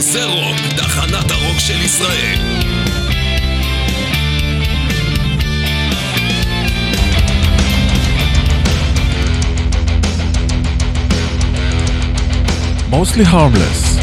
זה 0.00 0.24
רוק, 0.24 0.56
תחנת 0.76 1.30
הרוק 1.30 1.58
של 1.58 1.82
ישראל. 1.82 2.38
Mostly 12.90 13.26
Harmless 13.32 14.00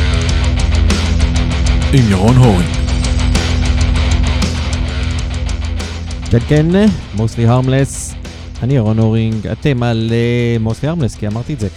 עם 1.93 2.11
ירון 2.11 2.35
הורינג 2.37 2.77
כן 6.31 6.39
כן, 6.47 6.65
מוסלי 7.13 7.45
הרמלס, 7.45 8.13
אני 8.63 8.75
ירון 8.75 8.99
הורינג, 8.99 9.47
אתם 9.47 9.83
על 9.83 10.11
מוסלי 10.59 10.89
הרמלס, 10.89 11.15
כי 11.15 11.27
אמרתי 11.27 11.53
את 11.53 11.59
זה. 11.59 11.67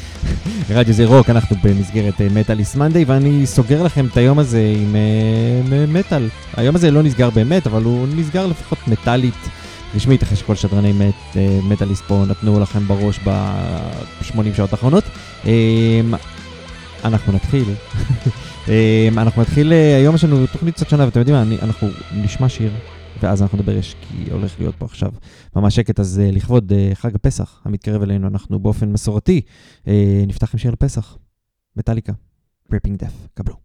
רדיו 0.70 0.94
זה 0.94 1.04
רוק, 1.06 1.30
אנחנו 1.30 1.56
במסגרת 1.62 2.20
מטאליס 2.34 2.76
מנדי, 2.76 3.04
ואני 3.04 3.46
סוגר 3.46 3.82
לכם 3.82 4.06
את 4.06 4.16
היום 4.16 4.38
הזה 4.38 4.72
עם 4.76 4.96
מטאל. 5.92 6.28
היום 6.56 6.76
הזה 6.76 6.90
לא 6.90 7.02
נסגר 7.02 7.30
באמת, 7.30 7.66
אבל 7.66 7.82
הוא 7.82 8.06
נסגר 8.16 8.46
לפחות 8.46 8.78
מטאלית. 8.88 9.48
רשמית, 9.94 10.22
אחרי 10.22 10.36
שכל 10.36 10.54
שדרני 10.54 10.92
מט, 10.92 11.36
מטאליסט 11.62 12.02
פה 12.06 12.24
נתנו 12.28 12.60
לכם 12.60 12.86
בראש 12.86 13.20
ב-80 13.24 14.56
שעות 14.56 14.72
האחרונות. 14.72 15.04
אנחנו 17.04 17.32
נתחיל. 17.32 17.64
אנחנו 19.18 19.42
נתחיל, 19.42 19.72
היום 19.72 20.14
יש 20.14 20.24
לנו 20.24 20.46
תוכנית 20.46 20.74
קצת 20.74 20.88
שונה, 20.88 21.04
ואתם 21.04 21.18
יודעים 21.20 21.36
מה, 21.36 21.56
אנחנו 21.62 21.88
נשמע 22.14 22.48
שיר. 22.48 22.70
ואז 23.20 23.42
אנחנו 23.42 23.58
נדבר 23.58 23.76
יש, 23.76 23.96
כי 24.00 24.30
הולך 24.30 24.60
להיות 24.60 24.74
פה 24.78 24.84
עכשיו 24.84 25.12
ממש 25.56 25.76
שקט, 25.76 26.00
אז 26.00 26.20
uh, 26.22 26.34
לכבוד 26.34 26.72
uh, 26.72 26.94
חג 26.94 27.14
הפסח 27.14 27.62
המתקרב 27.64 28.02
אלינו, 28.02 28.28
אנחנו 28.28 28.58
באופן 28.58 28.92
מסורתי 28.92 29.40
uh, 29.84 29.88
נפתח 30.26 30.54
עם 30.54 30.58
שיר 30.58 30.70
לפסח, 30.70 31.18
מטאליקה, 31.76 32.12
Gripping 32.72 33.02
Death, 33.02 33.28
קבלו. 33.34 33.56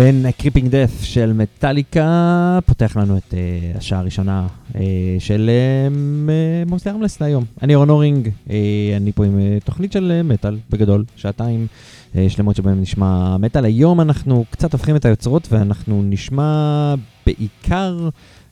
כן, 0.00 0.30
Creeping 0.38 0.68
Death 0.68 1.02
של 1.02 1.32
מטאליקה 1.32 2.58
פותח 2.66 2.96
לנו 2.96 3.16
את 3.16 3.34
אה, 3.34 3.78
השעה 3.78 3.98
הראשונה 3.98 4.46
אה, 4.72 4.76
של 5.18 5.50
אה, 6.70 6.86
ארמלס 6.86 7.20
להיום. 7.20 7.44
אני 7.62 7.74
אורן 7.74 7.90
אורינג, 7.90 8.28
אה, 8.28 8.50
אני 8.96 9.12
פה 9.12 9.24
עם 9.24 9.38
אה, 9.38 9.64
תוכנית 9.64 9.92
של 9.92 10.20
אה, 10.20 10.26
מטאל 10.26 10.58
בגדול, 10.70 11.04
שעתיים 11.16 11.66
אה, 12.12 12.16
שלמות 12.28 12.56
שבהם 12.56 12.80
נשמע 12.80 13.36
מטאל. 13.36 13.64
היום 13.64 14.00
אנחנו 14.00 14.44
קצת 14.50 14.72
הופכים 14.72 14.96
את 14.96 15.04
היוצרות 15.04 15.48
ואנחנו 15.52 16.02
נשמע 16.02 16.94
בעיקר 17.26 18.08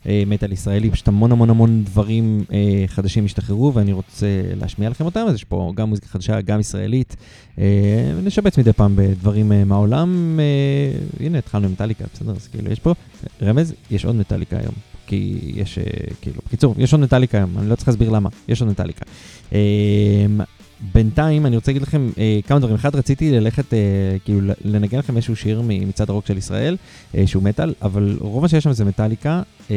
מטאל 0.07 0.53
ישראלי, 0.53 0.91
פשוט 0.91 1.09
המון 1.09 1.33
המון 1.33 1.51
המון 1.51 1.85
דברים 1.85 2.45
אה, 2.53 2.85
חדשים 2.87 3.25
השתחררו 3.25 3.75
ואני 3.75 3.93
רוצה 3.93 4.27
להשמיע 4.61 4.91
לכם 4.91 5.05
אותם, 5.05 5.25
אז 5.29 5.35
יש 5.35 5.45
פה 5.45 5.73
גם 5.77 5.89
מוזיקה 5.89 6.09
חדשה, 6.09 6.41
גם 6.41 6.61
ישראלית. 6.61 7.17
אה, 7.59 7.65
נשבץ 8.23 8.59
מדי 8.59 8.73
פעם 8.73 8.97
בדברים 8.97 9.53
אה, 9.53 9.65
מהעולם. 9.65 10.41
אה, 10.41 11.27
הנה, 11.27 11.39
התחלנו 11.39 11.67
עם 11.67 11.73
מטאליקה, 11.73 12.05
בסדר? 12.15 12.33
אז 12.33 12.49
כאילו, 12.49 12.73
יש 12.73 12.81
פה 12.81 12.95
רמז, 13.43 13.75
יש 13.91 14.05
עוד 14.05 14.17
מטאליקה 14.17 14.59
היום. 14.59 14.75
כי 15.07 15.39
יש, 15.55 15.79
אה, 15.79 15.85
כאילו, 16.21 16.41
בקיצור, 16.47 16.75
יש 16.79 16.93
עוד 16.93 17.03
מטאליקה 17.03 17.39
היום, 17.39 17.59
אני 17.59 17.69
לא 17.69 17.75
צריך 17.75 17.89
להסביר 17.89 18.11
למה, 18.11 18.29
יש 18.49 18.61
עוד 18.61 18.71
מטאליקה. 18.71 19.05
בינתיים 20.95 21.47
אני 21.47 21.57
רוצה 21.57 21.71
להגיד 21.71 21.83
לכם 21.83 22.11
אה, 22.19 22.41
כמה 22.47 22.59
דברים. 22.59 22.75
אחד, 22.75 22.97
רציתי 22.97 23.33
ללכת, 23.33 23.75
אה, 23.75 23.79
כאילו, 24.25 24.53
לנגן 24.65 24.99
לכם 24.99 25.17
איזשהו 25.17 25.37
שיר 25.37 25.63
מצד 25.65 26.11
הרוק 26.11 26.27
של 26.27 26.39
ישראל, 26.39 26.77
אה, 27.15 27.27
שהוא 27.27 27.43
מטאל, 27.43 27.75
אבל 27.83 28.17
רוב 28.21 28.43
מה 28.43 28.49
שיש 28.49 28.65
שם 28.65 28.73
זה 28.73 28.85
מטאליקה, 28.85 29.43
אה, 29.71 29.77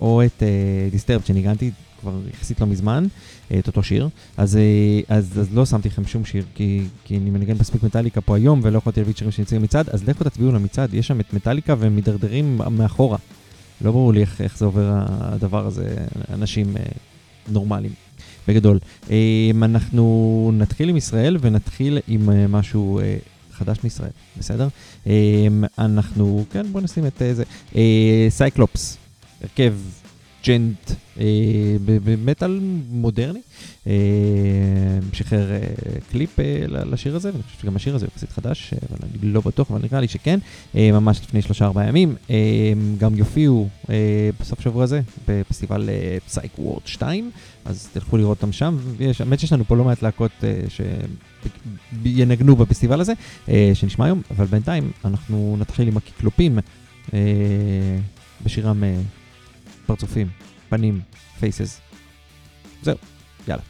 או 0.00 0.22
את 0.24 0.42
אה, 0.42 0.48
דיסטרב 0.90 1.22
שניגנתי 1.24 1.70
כבר 2.00 2.18
יחסית 2.34 2.60
לא 2.60 2.66
מזמן, 2.66 3.06
אה, 3.50 3.58
את 3.58 3.66
אותו 3.66 3.82
שיר. 3.82 4.08
אז, 4.36 4.56
אה, 4.56 5.16
אז, 5.16 5.38
אז 5.40 5.54
לא 5.54 5.66
שמתי 5.66 5.88
לכם 5.88 6.06
שום 6.06 6.24
שיר, 6.24 6.44
כי, 6.54 6.82
כי 7.04 7.16
אני 7.16 7.30
מנגן 7.30 7.56
מספיק 7.60 7.82
מטאליקה 7.82 8.20
פה 8.20 8.36
היום, 8.36 8.60
ולא 8.62 8.78
יכולתי 8.78 9.00
להביא 9.00 9.14
שירים 9.16 9.32
שנמצאים 9.32 9.62
מצד, 9.62 9.88
אז 9.88 10.08
לכו 10.08 10.24
תצביעו 10.24 10.52
למצעד, 10.52 10.94
יש 10.94 11.06
שם 11.06 11.20
את 11.20 11.32
מטאליקה 11.32 11.74
והם 11.78 11.96
מידרדרים 11.96 12.60
מאחורה. 12.70 13.18
לא 13.80 13.92
ברור 13.92 14.12
לי 14.12 14.20
איך, 14.20 14.40
איך 14.40 14.58
זה 14.58 14.64
עובר 14.64 15.04
הדבר 15.08 15.66
הזה, 15.66 15.94
אנשים 16.32 16.76
אה, 16.76 16.82
נורמליים. 17.48 17.92
בגדול. 18.48 18.78
אמ, 19.10 19.64
אנחנו 19.64 20.50
נתחיל 20.54 20.88
עם 20.88 20.96
ישראל 20.96 21.36
ונתחיל 21.40 21.98
עם 22.08 22.30
אה, 22.30 22.46
משהו 22.46 22.98
אה, 22.98 23.16
חדש 23.52 23.78
מישראל, 23.84 24.10
בסדר? 24.38 24.68
אמ, 25.06 25.64
אנחנו, 25.78 26.44
כן, 26.52 26.66
בואו 26.72 26.84
נשים 26.84 27.06
את 27.06 27.22
זה. 27.32 27.44
סייקלופס, 28.30 28.96
הרכב 29.42 29.74
ג'נט 30.46 30.90
במטאל 31.84 32.60
מודרני. 32.90 33.40
שחרר 35.12 35.50
קליפ 36.10 36.38
לשיר 36.68 37.16
הזה, 37.16 37.30
ואני 37.32 37.42
חושב 37.42 37.58
שגם 37.60 37.76
השיר 37.76 37.94
הזה 37.94 38.06
הוא 38.06 38.12
יחסית 38.14 38.30
חדש, 38.30 38.74
אבל 38.74 38.98
אני 39.02 39.32
לא 39.32 39.40
בטוח, 39.40 39.70
אבל 39.70 39.80
נראה 39.82 40.00
לי 40.00 40.08
שכן, 40.08 40.38
ממש 40.74 41.20
לפני 41.20 41.42
שלושה 41.42 41.64
ארבעה 41.64 41.88
ימים. 41.88 42.14
גם 42.98 43.14
יופיעו 43.14 43.68
בסוף 44.40 44.60
שבוע 44.60 44.84
הזה 44.84 45.00
בפסטיבל 45.28 45.88
פסייק 46.26 46.58
וורד 46.58 46.86
2, 46.86 47.30
אז 47.64 47.88
תלכו 47.92 48.16
לראות 48.16 48.38
אותם 48.38 48.52
שם, 48.52 48.76
האמת 49.20 49.40
שיש 49.40 49.52
לנו 49.52 49.64
פה 49.64 49.76
לא 49.76 49.84
מעט 49.84 50.02
להקות 50.02 50.44
שינגנו 50.68 52.56
בפסטיבל 52.56 53.00
הזה, 53.00 53.12
שנשמע 53.74 54.04
היום, 54.04 54.22
אבל 54.30 54.46
בינתיים 54.46 54.90
אנחנו 55.04 55.56
נתחיל 55.58 55.88
עם 55.88 55.96
הקיקלופים 55.96 56.58
בשירם 58.44 58.82
פרצופים, 59.86 60.28
פנים, 60.68 61.00
פייסס. 61.40 61.80
זהו, 62.82 62.96
יאללה. 63.48 63.62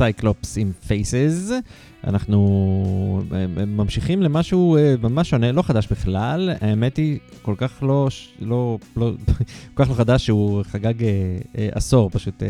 סייקלופס 0.00 0.58
עם 0.58 0.72
פייסס. 0.86 1.50
אנחנו 2.04 3.22
אה, 3.32 3.46
ממשיכים 3.66 4.22
למשהו 4.22 4.76
אה, 4.76 4.94
ממש 5.02 5.30
שונה, 5.30 5.52
לא 5.52 5.62
חדש 5.62 5.86
בכלל. 5.90 6.50
האמת 6.60 6.96
היא, 6.96 7.18
כל 7.42 7.54
כך 7.56 7.82
לא, 7.82 8.08
לא, 8.40 8.78
לא, 8.96 9.12
כל 9.74 9.84
כך 9.84 9.90
לא 9.90 9.94
חדש 9.94 10.26
שהוא 10.26 10.62
חגג 10.62 11.04
אה, 11.04 11.68
עשור, 11.72 12.10
פשוט 12.10 12.42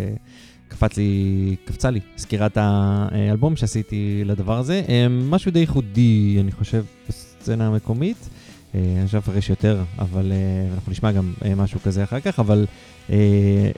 קפץ 0.69 0.97
לי, 0.97 1.57
קפצה 1.65 1.91
לי 1.91 2.01
סקירת 2.17 2.57
האלבום 2.57 3.57
שעשיתי 3.57 4.23
לדבר 4.25 4.59
הזה. 4.59 4.83
משהו 5.11 5.51
די 5.51 5.59
ייחודי, 5.59 6.37
אני 6.41 6.53
חושב, 6.53 6.85
בסצנה 7.09 7.67
המקומית. 7.67 8.29
אני 8.75 9.07
חושב 9.07 9.19
לפרש 9.19 9.51
יותר, 9.51 9.83
אבל 9.99 10.33
אנחנו 10.75 10.93
נשמע 10.93 11.13
גם 11.13 11.33
משהו 11.57 11.81
כזה 11.81 12.05
אחר 12.05 12.21
כך, 12.21 12.41
אבל 12.41 12.67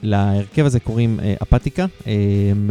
להרכב 0.02 0.66
הזה 0.66 0.80
קוראים 0.80 1.20
אפתיקה. 1.42 1.86
הם 2.06 2.70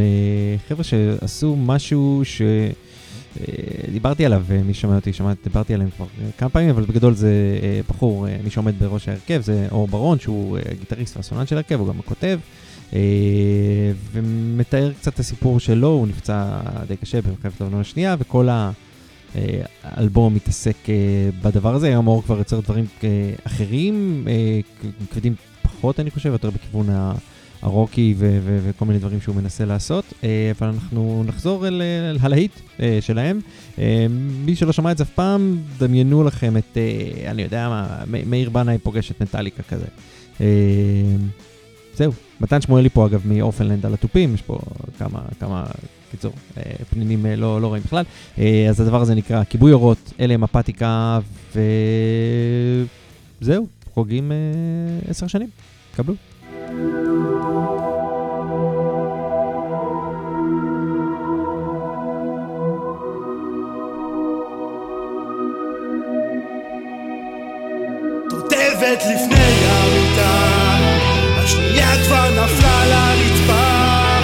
חבר'ה 0.68 0.84
שעשו 0.84 1.56
משהו 1.56 2.22
ש... 2.24 2.42
דיברתי 3.92 4.26
עליו, 4.26 4.46
מי 4.66 4.74
שומע 4.74 4.96
אותי, 4.96 5.14
שמע, 5.14 5.34
דיברתי 5.44 5.74
עליהם 5.74 5.90
כבר 5.90 6.06
כמה 6.38 6.50
פעמים, 6.50 6.70
אבל 6.70 6.84
בגדול 6.84 7.14
זה 7.14 7.34
בחור, 7.90 8.26
מי 8.44 8.50
שעומד 8.50 8.74
בראש 8.80 9.08
ההרכב, 9.08 9.42
זה 9.42 9.68
אור 9.72 9.88
ברון, 9.88 10.20
שהוא 10.20 10.58
גיטריסט 10.80 11.18
והסונן 11.18 11.48
של 11.48 11.56
ההרכב, 11.56 11.80
הוא 11.80 11.88
גם 11.88 12.00
הכותב, 12.00 12.40
ומתאר 14.12 14.92
קצת 14.94 15.14
את 15.14 15.20
הסיפור 15.20 15.60
שלו, 15.60 15.88
הוא 15.88 16.08
נפצע 16.08 16.60
די 16.88 16.98
קשה 16.98 17.22
במלחמת 17.22 17.62
לבנון 17.62 17.82
השנייה, 17.82 18.16
וכל 18.20 18.48
האלבום 19.84 20.34
מתעסק 20.34 20.78
בדבר 21.44 21.76
הזה, 21.76 21.88
היום 21.88 22.08
אור 22.08 22.24
כבר 22.24 22.38
יוצר 22.38 22.60
דברים 22.60 22.86
אחרים, 23.44 24.28
כבדים 25.12 25.36
פחות, 25.82 26.00
אני 26.00 26.12
חושב, 26.12 26.32
יותר 26.32 26.50
בכיוון 26.50 26.90
ה... 26.90 27.14
הרוקי 27.62 28.14
ו- 28.18 28.40
ו- 28.44 28.60
וכל 28.64 28.86
מיני 28.86 29.00
דברים 29.00 29.22
שהוא 29.22 29.36
מנסה 29.36 29.66
לעשות, 29.66 30.06
אה, 30.24 30.52
אבל 30.60 30.68
אנחנו 30.68 31.24
נחזור 31.28 31.68
אל, 31.68 31.82
אל 32.10 32.18
הלהיט 32.22 32.52
אה, 32.80 32.98
שלהם. 33.02 33.40
אה, 33.80 34.06
מי 34.46 34.56
שלא 34.56 34.72
שמע 34.72 34.92
את 34.92 34.98
זה 34.98 35.04
אף 35.04 35.10
פעם, 35.10 35.58
דמיינו 35.78 36.24
לכם 36.24 36.58
את, 36.58 36.78
אני 37.28 37.42
יודע 37.42 37.70
מה, 37.70 38.04
מאיר 38.26 38.50
בנאי 38.50 38.78
פוגש 38.78 39.12
את 39.12 39.22
נטליקה 39.22 39.64
כזה. 39.64 39.86
זהו, 41.96 42.14
מתן 42.42 42.62
שמואלי 42.62 42.90
פה 42.90 43.06
אגב 43.06 43.22
מאופנלנד 43.26 43.86
על 43.86 43.94
התופים, 43.94 44.34
יש 44.34 44.42
פה 44.42 44.60
כמה, 45.00 45.20
כמה, 45.40 45.64
קיצור, 46.12 46.34
פנינים 46.90 47.26
לא, 47.26 47.62
לא 47.62 47.68
רואים 47.68 47.84
בכלל. 47.84 48.04
אז 48.70 48.82
הדבר 48.82 49.02
הזה 49.02 49.16
נקרא 49.16 49.44
כיבוי 49.44 49.74
אורות, 49.74 50.14
אלה 50.20 50.34
הם 50.34 50.44
אפתיקה, 50.44 51.20
וזהו, 53.42 53.68
חוגגים 53.94 54.32
עשר 55.10 55.28
שנים, 55.28 55.50
קבלו. 55.96 56.16
לשבת 68.82 69.02
לפני 69.02 69.66
המיטה 69.68 70.78
השנייה 71.38 71.92
כבר 72.06 72.30
נפלה 72.30 72.86
לרצפה 72.86 74.18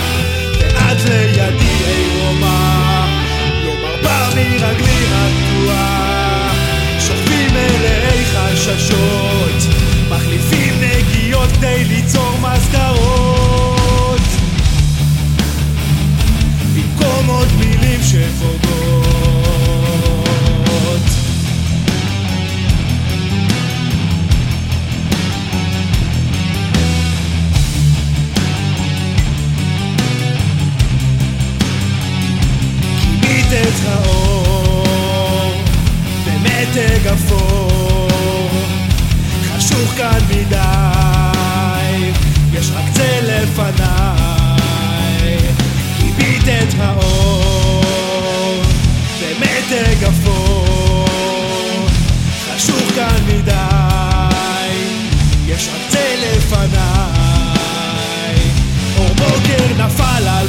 ואת 0.60 1.10
לידי 1.10 1.84
עירומה 1.86 3.08
לא 3.66 3.74
מרבה 3.74 4.30
מרגלי 4.36 5.06
הקטועה 5.12 6.54
שוכבים 7.00 7.50
מלאי 7.54 8.26
חששות 8.26 9.27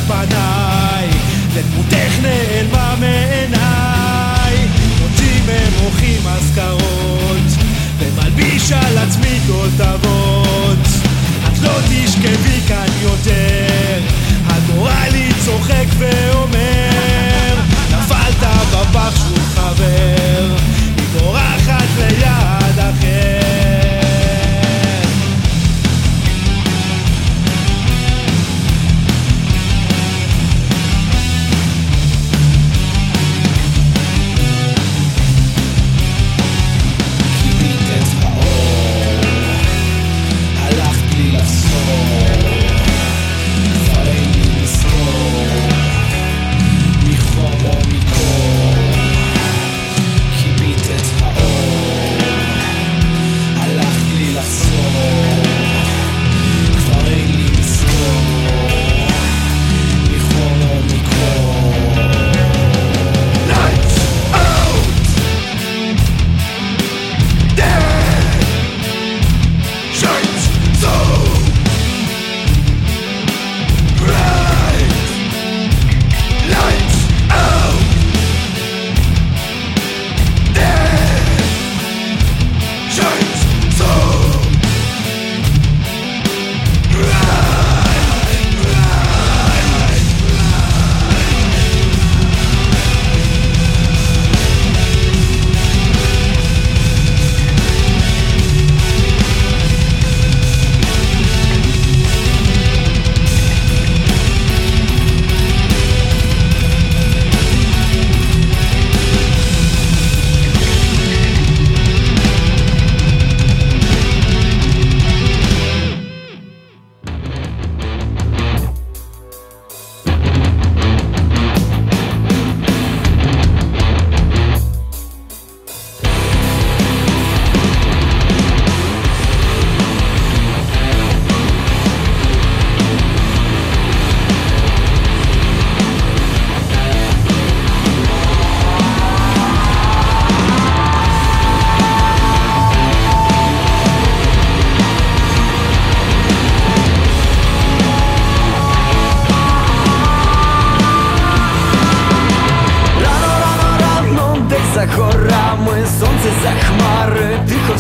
פניי 0.09 1.09
ודמותך 1.53 2.13
נעלמה 2.23 2.95
מעיניי. 3.01 4.69
מוציא 5.01 5.41
ממוחי 5.47 6.17
מזכרות 6.25 7.49
ומלביש 7.99 8.73
על 8.73 8.99
עצמי 8.99 9.41
כותבות 9.47 10.87
את 11.47 11.59
לא 11.63 11.73
תשכבי 11.89 12.61
כאן 12.69 12.87
יותר 13.03 14.01
הגורל 14.47 15.09
לי 15.13 15.29
צוחק 15.45 15.87
ואומר 15.99 17.55
נפלת 17.91 18.49
בפח 18.73 19.17
שוב 19.17 19.39
חבר 19.55 20.18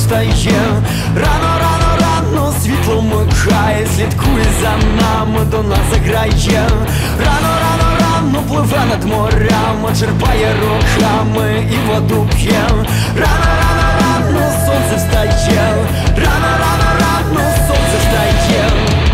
встає. 0.09 0.61
Рано, 1.16 1.51
рано, 1.61 1.99
рано, 2.01 2.53
світло 2.62 3.03
микає, 3.03 3.87
слідкує 3.97 4.44
за 4.61 5.03
нами, 5.03 5.44
до 5.51 5.62
нас 5.62 5.79
заграє. 5.92 6.68
Рано, 7.18 7.53
рано, 7.62 7.88
рано 8.01 8.42
пливе 8.49 8.85
над 8.90 9.05
морями, 9.05 9.97
черпає 9.99 10.55
руками 10.61 11.66
і 11.73 11.88
воду 11.88 12.29
п'є. 12.37 12.62
Рано, 13.16 13.51
рано, 13.61 13.87
рано, 14.01 14.53
сонце 14.66 14.97
встає. 14.97 15.75
Рано, 16.16 16.51
рано, 16.61 16.90
рано, 17.01 17.51
сонце 17.66 17.99
встає. 18.01 19.08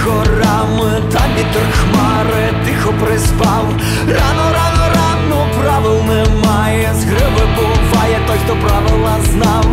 Горами, 0.00 1.02
та 1.12 1.20
вітер 1.36 1.66
хмари, 1.80 2.54
тихо 2.64 2.92
приспав. 3.04 3.64
Рано, 4.08 4.44
рано, 4.58 4.84
рано, 4.94 5.46
правил 5.60 5.98
немає, 6.04 6.90
з 6.94 7.04
гриби 7.04 7.44
буває 7.56 8.20
той, 8.26 8.38
хто 8.44 8.56
правила 8.56 9.14
знав. 9.30 9.66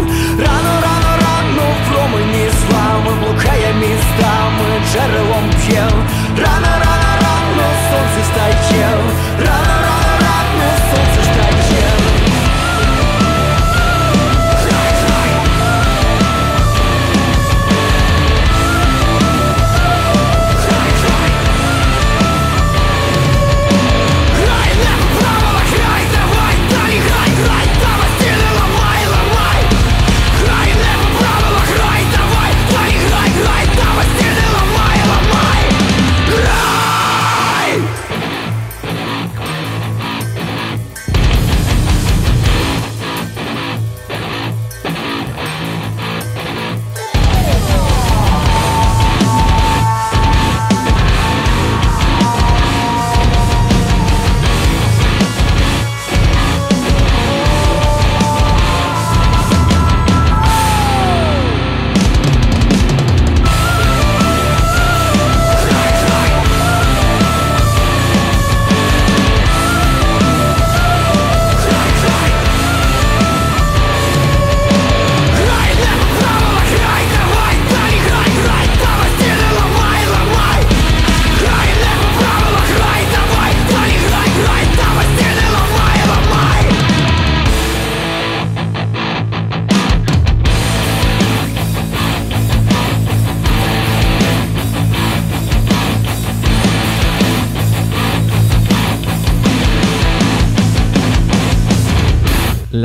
Рано, 0.45 0.73
рано, 0.86 1.12
рано, 1.25 1.63
в 1.75 1.91
промені 1.91 2.49
слави 2.60 3.12
блукає 3.19 3.73
містами, 3.73 4.69
джерелом 4.91 5.49
п'є 5.49 5.88
Рано, 6.38 6.71
рано, 6.84 7.12
рано, 7.21 7.65
сонце 7.89 8.21
встає 8.23 8.49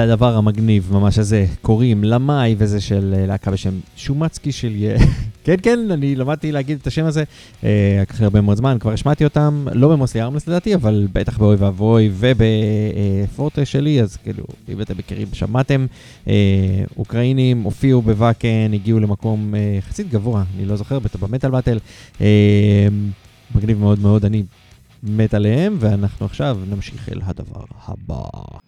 לדבר 0.07 0.37
המגניב 0.37 0.89
ממש 0.93 1.19
הזה 1.19 1.47
קוראים 1.63 2.05
למאי 2.05 2.55
וזה 2.59 2.81
של 2.81 3.15
אה, 3.19 3.27
להקה 3.27 3.51
בשם 3.51 3.75
שומצקי 3.97 4.53
של... 4.53 4.73
כן, 5.45 5.57
כן, 5.63 5.79
אני 5.91 6.17
למדתי 6.17 6.53
להגיד 6.53 6.79
את 6.81 6.87
השם 6.87 7.05
הזה, 7.05 7.25
אה, 7.65 7.99
לקח 8.03 8.21
לי 8.21 8.25
הרבה 8.25 8.41
מאוד 8.41 8.57
זמן, 8.57 8.77
כבר 8.81 8.93
השמעתי 8.93 9.25
אותם, 9.25 9.67
לא 9.73 9.89
במוסי 9.89 10.21
ארמלס 10.21 10.49
לדעתי, 10.49 10.75
אבל 10.75 11.07
בטח 11.13 11.39
באוי 11.39 11.57
ואבוי 11.57 12.11
ובפורטה 12.15 13.65
שלי, 13.65 14.03
אז 14.03 14.17
כאילו, 14.17 14.45
אם 14.69 14.81
אתם 14.81 14.95
מכירים, 14.99 15.29
שמעתם, 15.33 15.87
אה, 16.29 16.35
אוקראינים 16.97 17.63
הופיעו 17.63 18.03
בוואקן, 18.03 18.73
הגיעו 18.73 19.01
למקום 19.01 19.55
אה, 19.55 19.75
יחסית 19.79 20.09
גבוה, 20.09 20.45
אני 20.57 20.67
לא 20.67 20.77
זוכר, 20.77 20.99
במטאל 21.21 21.51
באטל, 21.51 21.79
אה, 22.21 22.89
מגניב 23.55 23.79
מאוד 23.79 23.99
מאוד, 23.99 24.25
אני 24.25 24.43
מת 25.03 25.35
עליהם, 25.35 25.77
ואנחנו 25.81 26.27
עכשיו 26.27 26.59
נמשיך 26.71 27.09
אל 27.09 27.21
הדבר 27.25 27.65
הבא. 27.87 28.64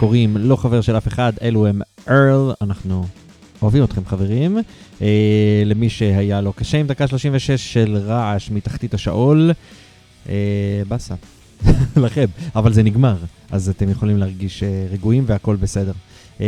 קוראים 0.00 0.36
לא 0.36 0.56
חבר 0.56 0.80
של 0.80 0.96
אף 0.96 1.08
אחד, 1.08 1.32
אלו 1.42 1.66
הם 1.66 1.80
ארל, 2.08 2.52
אנחנו 2.60 3.04
אוהבים 3.62 3.84
אתכם 3.84 4.04
חברים. 4.06 4.58
אה, 5.02 5.62
למי 5.66 5.88
שהיה 5.88 6.40
לו 6.40 6.52
קשה 6.52 6.78
עם 6.78 6.86
דקה 6.86 7.06
36 7.06 7.50
של 7.50 7.96
רעש 7.96 8.50
מתחתית 8.50 8.94
השאול, 8.94 9.50
אה, 10.28 10.82
באסה. 10.88 11.14
לכם, 12.04 12.24
אבל 12.54 12.72
זה 12.72 12.82
נגמר, 12.82 13.16
אז 13.50 13.68
אתם 13.68 13.90
יכולים 13.90 14.16
להרגיש 14.16 14.62
אה, 14.62 14.86
רגועים 14.90 15.24
והכל 15.26 15.56
בסדר. 15.56 15.92
אה, 16.40 16.46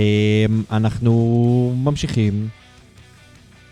אנחנו 0.70 1.74
ממשיכים. 1.84 2.48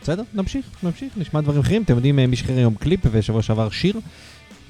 בסדר, 0.03 0.23
נמשיך, 0.35 0.67
נמשיך, 0.83 1.13
נשמע 1.17 1.41
דברים 1.41 1.61
אחרים. 1.61 1.83
אתם 1.83 1.95
יודעים, 1.95 2.17
מי 2.17 2.37
שחרר 2.37 2.57
היום 2.57 2.75
קליפ 2.75 3.01
ושבוע 3.13 3.43
שעבר 3.43 3.71
שיר. 3.71 4.01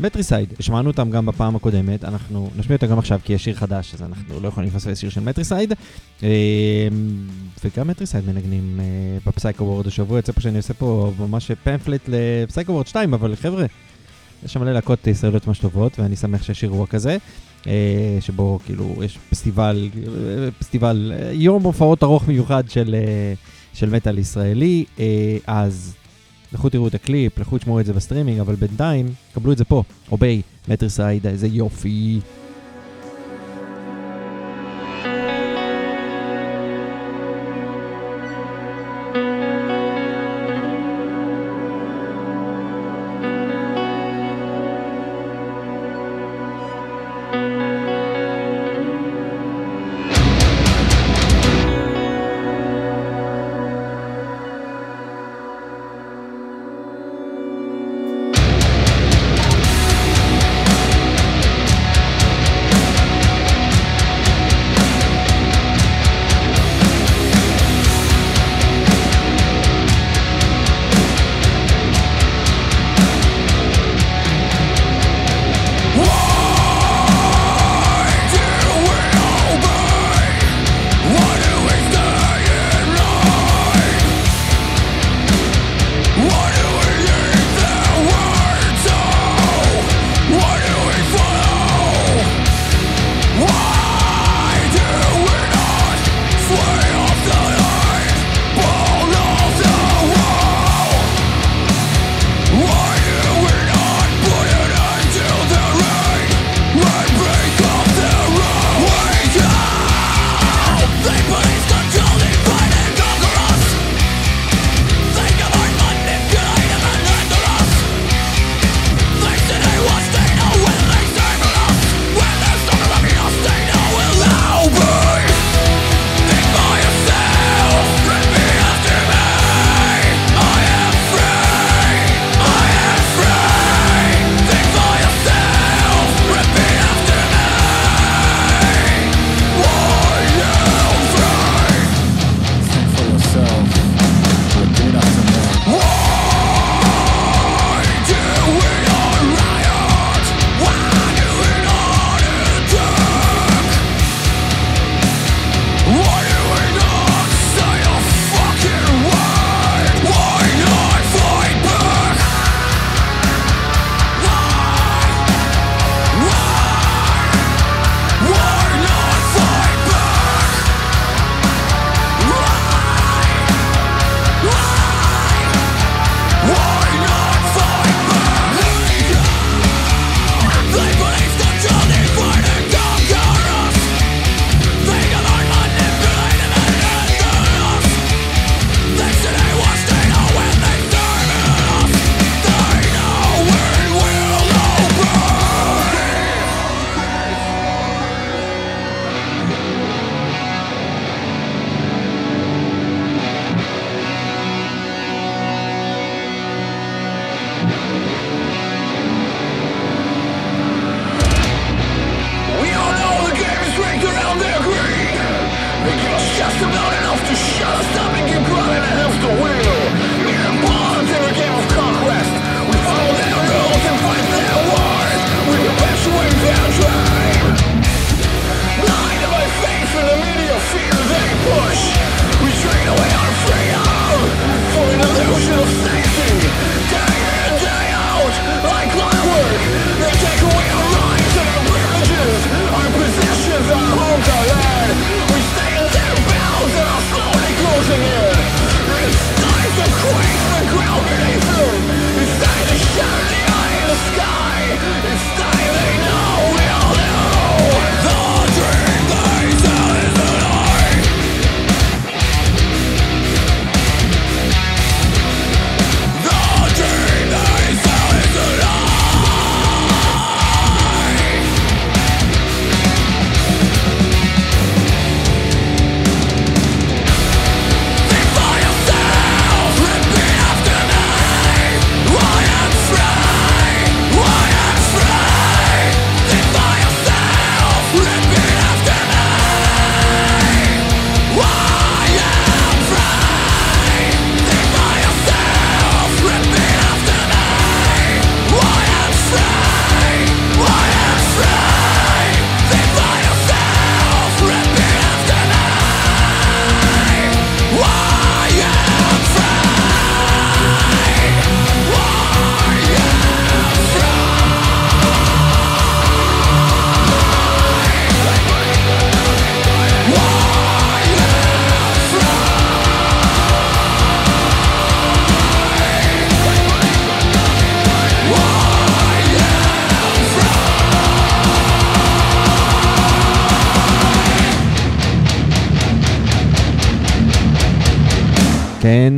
Matricide, 0.01 0.55
שמענו 0.61 0.91
אותם 0.91 1.11
גם 1.11 1.27
בפעם 1.27 1.57
הקודמת, 1.57 2.05
אנחנו 2.05 2.51
נשמיע 2.57 2.77
אותם 2.77 2.87
גם 2.87 2.99
עכשיו 2.99 3.21
כי 3.25 3.33
יש 3.33 3.45
שיר 3.45 3.55
חדש, 3.55 3.95
אז 3.95 4.03
אנחנו 4.03 4.41
לא 4.41 4.49
יכולים 4.49 4.71
לפספס 4.71 4.99
שיר 4.99 5.11
של 5.11 5.21
Matricide. 5.21 5.75
אה, 6.23 6.29
וגם 7.65 7.89
Matricide 7.89 8.25
מנגנים 8.27 8.81
אה, 8.81 8.85
ב 9.27 9.32
Psycho 9.32 9.65
Ward 9.65 9.87
השבוע, 9.87 10.19
יוצא 10.19 10.33
פה 10.33 10.41
שאני 10.41 10.57
עושה 10.57 10.75
פה 10.75 11.13
ממש 11.19 11.51
פמפלט 11.65 12.01
ל 12.09 12.18
Psycho 12.18 12.73
Ward 12.73 12.87
2, 12.87 13.15
אבל 13.15 13.37
חבר'ה, 13.37 13.65
יש 14.45 14.53
שם 14.53 14.61
מלא 14.61 14.73
להקות 14.73 15.07
ישראליות 15.07 15.47
ממש 15.47 15.59
טובות, 15.59 15.99
ואני 15.99 16.17
שמח 16.17 16.43
שיש 16.43 16.63
אירוע 16.63 16.87
כזה, 16.87 17.17
אה, 17.67 18.19
שבו 18.21 18.59
כאילו 18.67 18.95
יש 19.05 19.19
פסטיבל, 19.31 19.89
אה, 19.97 20.51
פסטיבל, 20.59 21.13
יום 21.33 21.63
הופעות 21.63 22.03
ארוך 22.03 22.29
מיוחד 22.29 22.71
של, 22.71 22.95
של 23.75 23.91
מטאל 23.91 24.19
ישראלי, 24.19 24.85
אז 25.47 25.95
לכו 26.53 26.69
תראו 26.69 26.89
את 26.89 26.95
הקליפ, 26.95 27.39
לכו 27.39 27.59
תשמעו 27.59 27.81
את 27.81 27.87
זה 27.87 27.93
בסטרימינג, 27.93 28.41
אבל 28.41 28.55
בינתיים, 28.55 29.07
קבלו 29.35 29.53
את 29.53 29.59
זה 29.59 29.65
פה, 29.65 29.83
Obey, 30.13 30.43
Matricide, 30.69 31.27
איזה 31.27 31.47
יופי. 31.47 32.21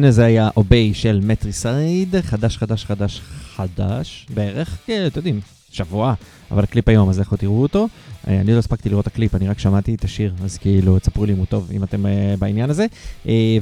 כן, 0.02 0.10
זה 0.10 0.24
היה 0.24 0.48
Obey 0.56 0.94
של 0.94 1.20
Matricide, 1.22 2.20
חדש, 2.20 2.56
חדש, 2.56 2.84
חדש, 2.84 3.20
חדש, 3.54 4.26
בערך, 4.34 4.78
כן, 4.86 5.04
אתם 5.06 5.18
יודעים, 5.18 5.40
שבוע, 5.70 6.14
אבל 6.50 6.62
הקליפ 6.62 6.88
היום, 6.88 7.08
אז 7.08 7.18
לכו 7.18 7.36
תראו 7.36 7.62
אותו. 7.62 7.88
אה, 8.28 8.40
אני 8.40 8.52
לא 8.52 8.58
הספקתי 8.58 8.88
לראות 8.88 9.06
את 9.06 9.12
הקליפ, 9.12 9.34
אני 9.34 9.48
רק 9.48 9.58
שמעתי 9.58 9.94
את 9.94 10.04
השיר, 10.04 10.34
אז 10.44 10.58
כאילו, 10.58 10.98
תספרו 10.98 11.24
לי 11.24 11.32
אם 11.32 11.38
הוא 11.38 11.46
טוב, 11.46 11.70
אם 11.72 11.84
אתם 11.84 12.06
אה, 12.06 12.34
בעניין 12.38 12.70
הזה. 12.70 12.86
אה, 13.28 13.58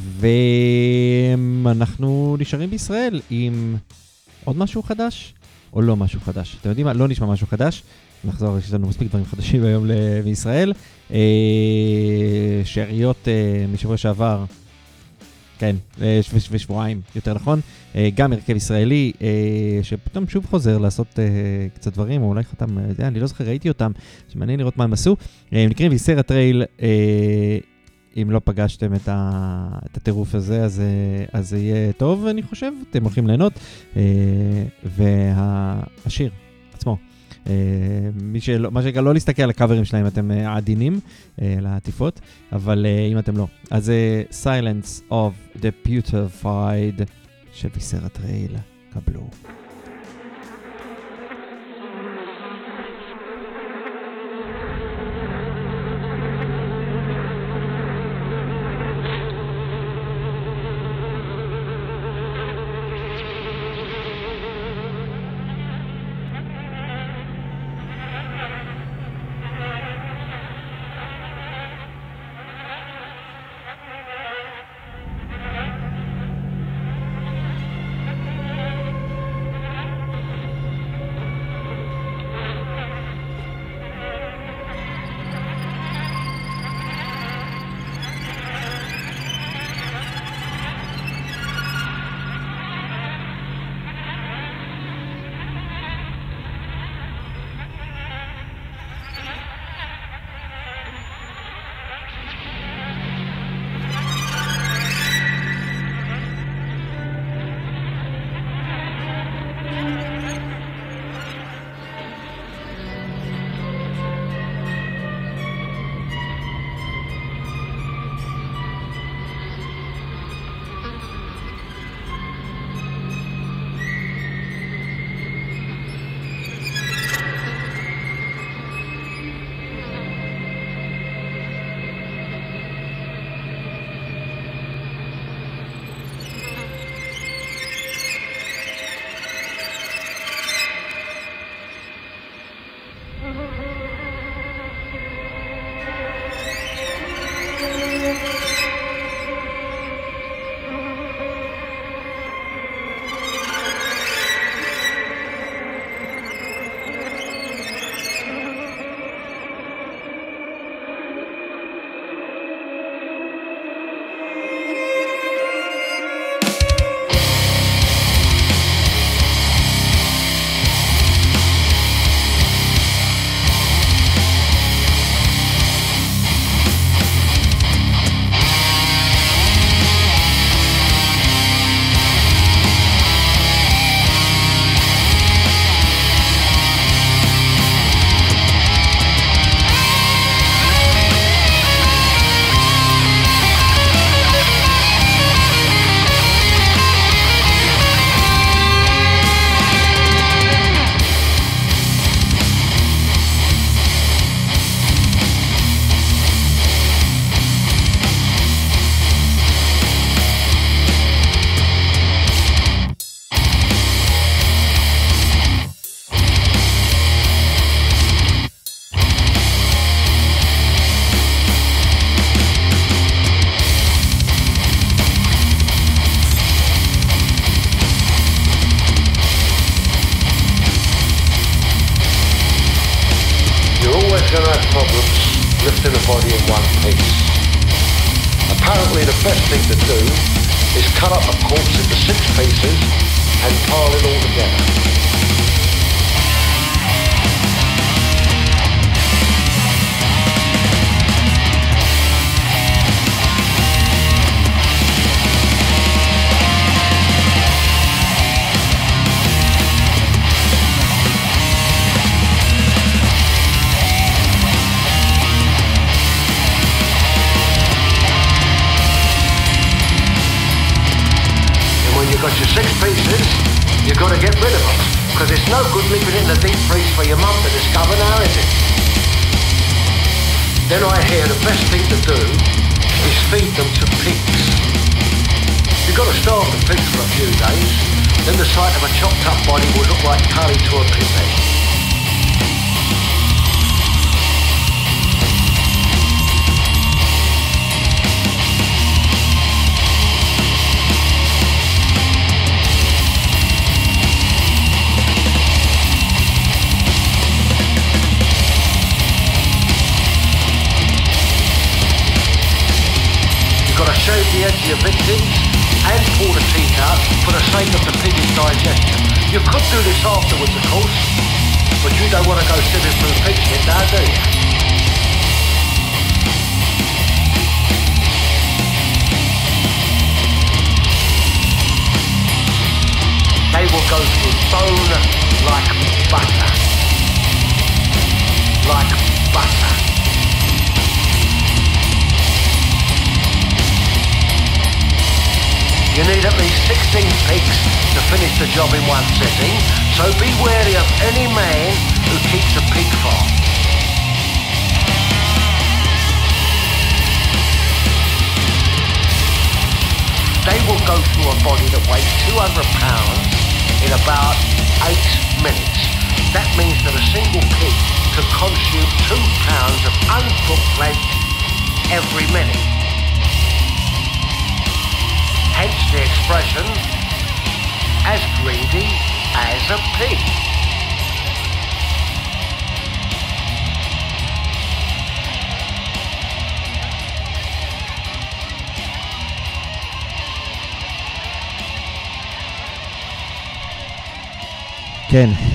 ואנחנו 1.62 2.36
נשארים 2.38 2.70
בישראל 2.70 3.20
עם 3.30 3.76
עוד 4.44 4.56
משהו 4.56 4.82
חדש, 4.82 5.34
או 5.72 5.82
לא 5.82 5.96
משהו 5.96 6.20
חדש. 6.20 6.56
אתם 6.60 6.68
יודעים 6.68 6.86
מה? 6.86 6.92
לא 6.92 7.08
נשמע 7.08 7.26
משהו 7.26 7.46
חדש. 7.46 7.82
נחזור, 8.24 8.58
יש 8.58 8.72
לנו 8.72 8.88
מספיק 8.88 9.08
דברים 9.08 9.24
חדשים 9.24 9.64
היום 9.64 9.86
בישראל. 10.24 10.72
שאריות 12.64 13.28
משבוע 13.72 13.96
שעבר, 13.96 14.44
כן, 15.60 15.76
אה, 16.02 16.20
ושבועיים, 16.50 17.00
יותר 17.16 17.34
נכון. 17.34 17.60
אה, 17.96 18.08
גם 18.14 18.32
הרכב 18.32 18.56
ישראלי, 18.56 19.12
אה, 19.22 19.28
שפתאום 19.82 20.28
שוב 20.28 20.46
חוזר 20.46 20.78
לעשות 20.78 21.18
קצת 21.74 21.92
דברים, 21.92 22.22
או 22.22 22.28
אולי 22.28 22.44
חתם, 22.44 22.78
אני 22.98 23.20
לא 23.20 23.26
זוכר, 23.26 23.44
ראיתי 23.44 23.68
אותם, 23.68 23.92
שמעניין 24.28 24.60
לראות 24.60 24.76
מה 24.76 24.84
הם 24.84 24.92
עשו. 24.92 25.16
הם 25.52 25.70
נקראים 25.70 25.92
ויסר 25.92 26.18
הטרייל, 26.18 26.62
אם 28.16 28.30
לא 28.30 28.40
פגשתם 28.44 28.94
את, 28.94 29.08
הטירוף 29.94 30.34
הזה, 30.34 30.64
אז, 30.64 30.82
אז 31.32 31.48
זה 31.48 31.58
יהיה 31.58 31.92
טוב, 31.92 32.26
אני 32.26 32.42
חושב, 32.42 32.72
אתם 32.90 33.02
הולכים 33.02 33.26
ליהנות. 33.26 33.52
והשיר 34.84 36.30
מי 38.22 38.40
שלא, 38.40 38.70
מה 38.70 38.82
שנקרא, 38.82 39.00
לא 39.00 39.14
להסתכל 39.14 39.42
על 39.42 39.50
הקאברים 39.50 39.84
שלהם, 39.84 40.06
אתם 40.06 40.30
אה, 40.30 40.56
עדינים 40.56 41.00
אה, 41.42 41.56
לעטיפות, 41.60 42.20
אבל 42.52 42.86
אה, 42.86 43.06
אם 43.12 43.18
אתם 43.18 43.36
לא. 43.36 43.46
אז 43.70 43.84
זה 43.84 44.22
Silence 44.30 45.12
of 45.12 45.60
the 45.60 45.88
Putrefied 45.88 47.04
של 47.52 47.68
ויסר 47.74 48.06
הטרייל, 48.06 48.56
קבלו. 48.92 49.30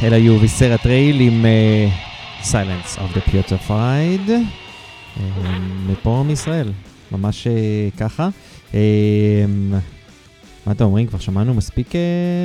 אלה 0.06 0.16
היו 0.16 0.40
Viscera 0.42 0.78
Trail 0.78 1.20
עם 1.20 1.46
אה, 2.42 2.46
of 2.96 3.18
the 3.18 3.30
Purified, 3.30 4.30
אה, 4.30 5.20
מפה 5.88 6.24
מישראל, 6.28 6.72
ממש 7.12 7.48
אה, 7.48 7.98
ככה. 8.00 8.30
אה, 8.72 8.76
מה 10.66 10.72
אתם 10.72 10.86
אומרים? 10.86 11.08
כבר 11.08 11.20
שמענו 11.20 11.54
מספיק 11.54 11.96
אה, 11.96 12.02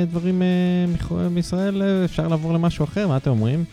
דברים 0.09 0.41
אה, 0.41 1.29
מישראל? 1.29 1.81
אה, 1.81 2.05
אפשר 2.05 2.27
לעבור 2.27 2.53
למשהו 2.53 2.83
אחר? 2.83 3.07
מה 3.07 3.17
אתם 3.17 3.29
אומרים? 3.29 3.63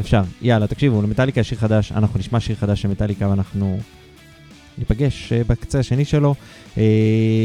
אפשר. 0.00 0.22
יאללה, 0.42 0.66
תקשיבו, 0.66 1.02
למטאליקה 1.02 1.42
שיר 1.42 1.58
חדש, 1.58 1.92
אנחנו 1.92 2.18
נשמע 2.18 2.40
שיר 2.40 2.56
חדש 2.56 2.82
של 2.82 2.88
מטאליקה 2.88 3.28
ואנחנו 3.28 3.78
ניפגש 4.78 5.32
בקצה 5.32 5.78
השני 5.78 6.04
שלו. 6.04 6.34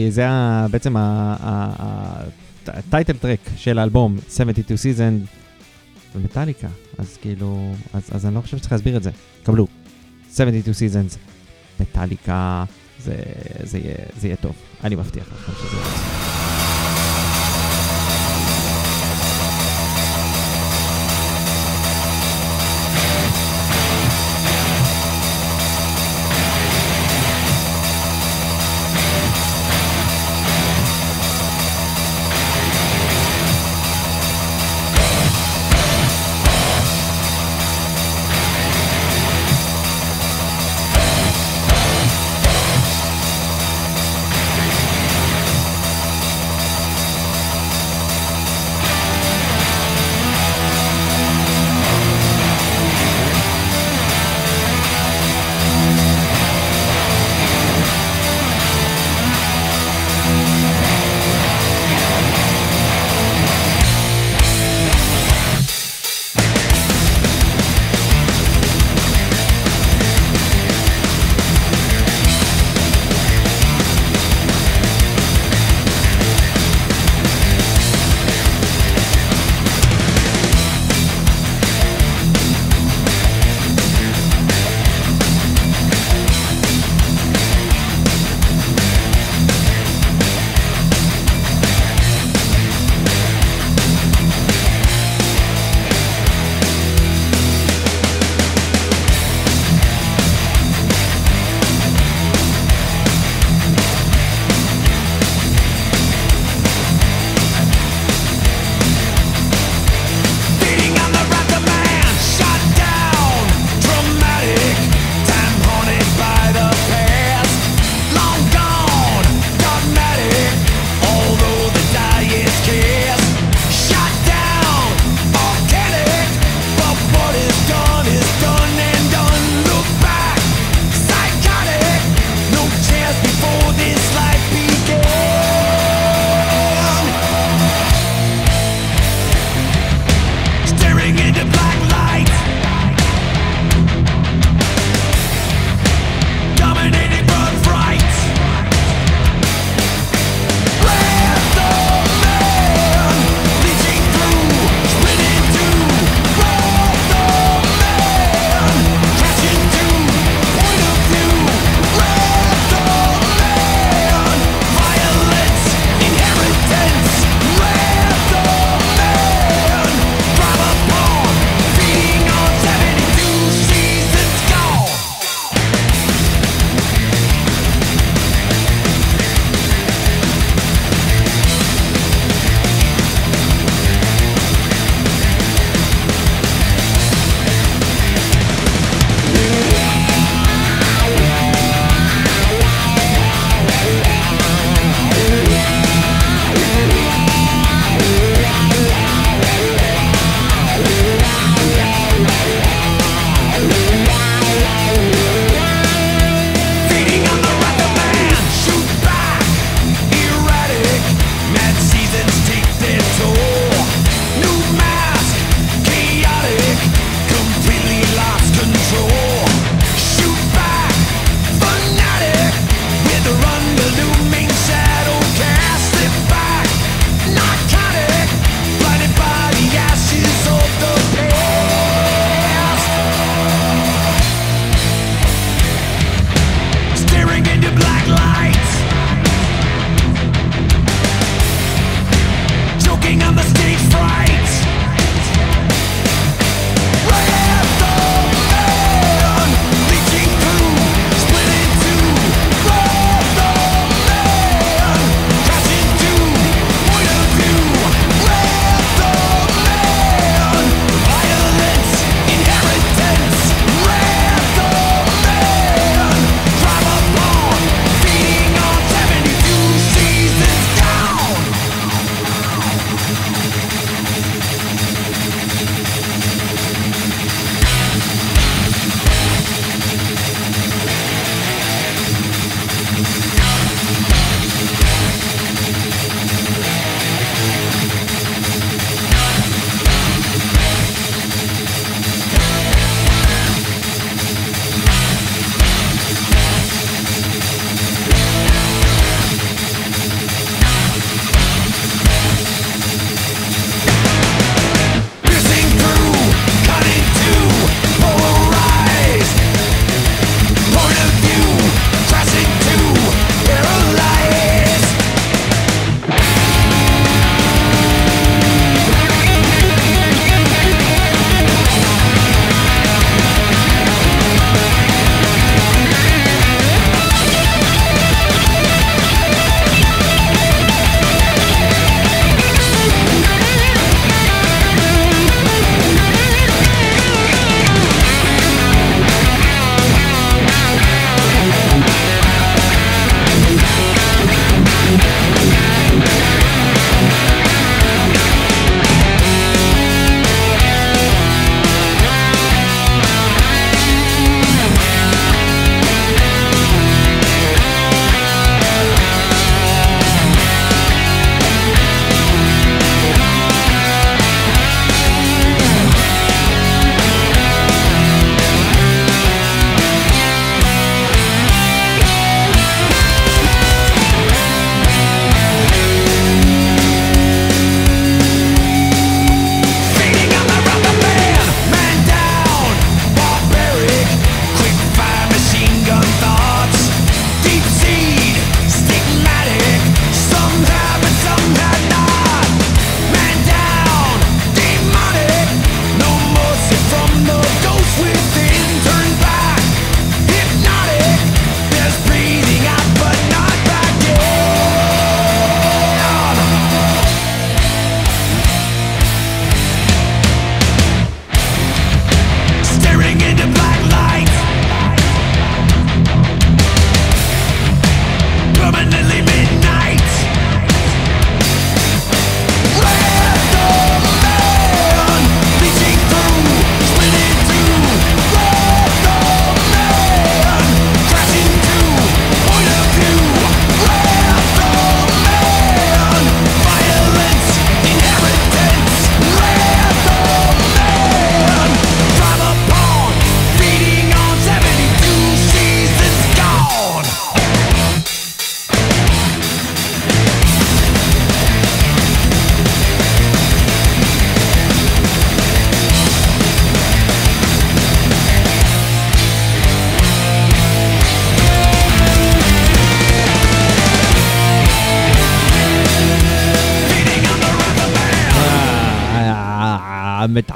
זה 0.09 0.21
היה 0.21 0.67
בעצם 0.71 0.95
הטייטל 2.67 3.13
טרק 3.13 3.39
של 3.57 3.79
האלבום 3.79 4.17
72 4.29 4.77
Season 4.77 5.44
ומטאליקה, 6.15 6.67
אז 6.97 7.17
כאילו, 7.21 7.75
אז, 7.93 8.09
אז 8.11 8.25
אני 8.25 8.35
לא 8.35 8.41
חושב 8.41 8.57
שצריך 8.57 8.71
להסביר 8.71 8.97
את 8.97 9.03
זה. 9.03 9.11
קבלו, 9.43 9.67
72 10.35 10.75
Seasons, 10.75 11.17
מטאליקה, 11.79 12.63
זה, 13.03 13.15
זה, 13.63 13.77
יהיה, 13.77 13.95
זה 14.19 14.27
יהיה 14.27 14.37
טוב, 14.37 14.55
אני 14.83 14.95
מבטיח 14.95 15.27
לכם 15.33 15.51
שזה 15.51 15.77
יהיה. 15.77 15.85
טוב. 15.85 16.44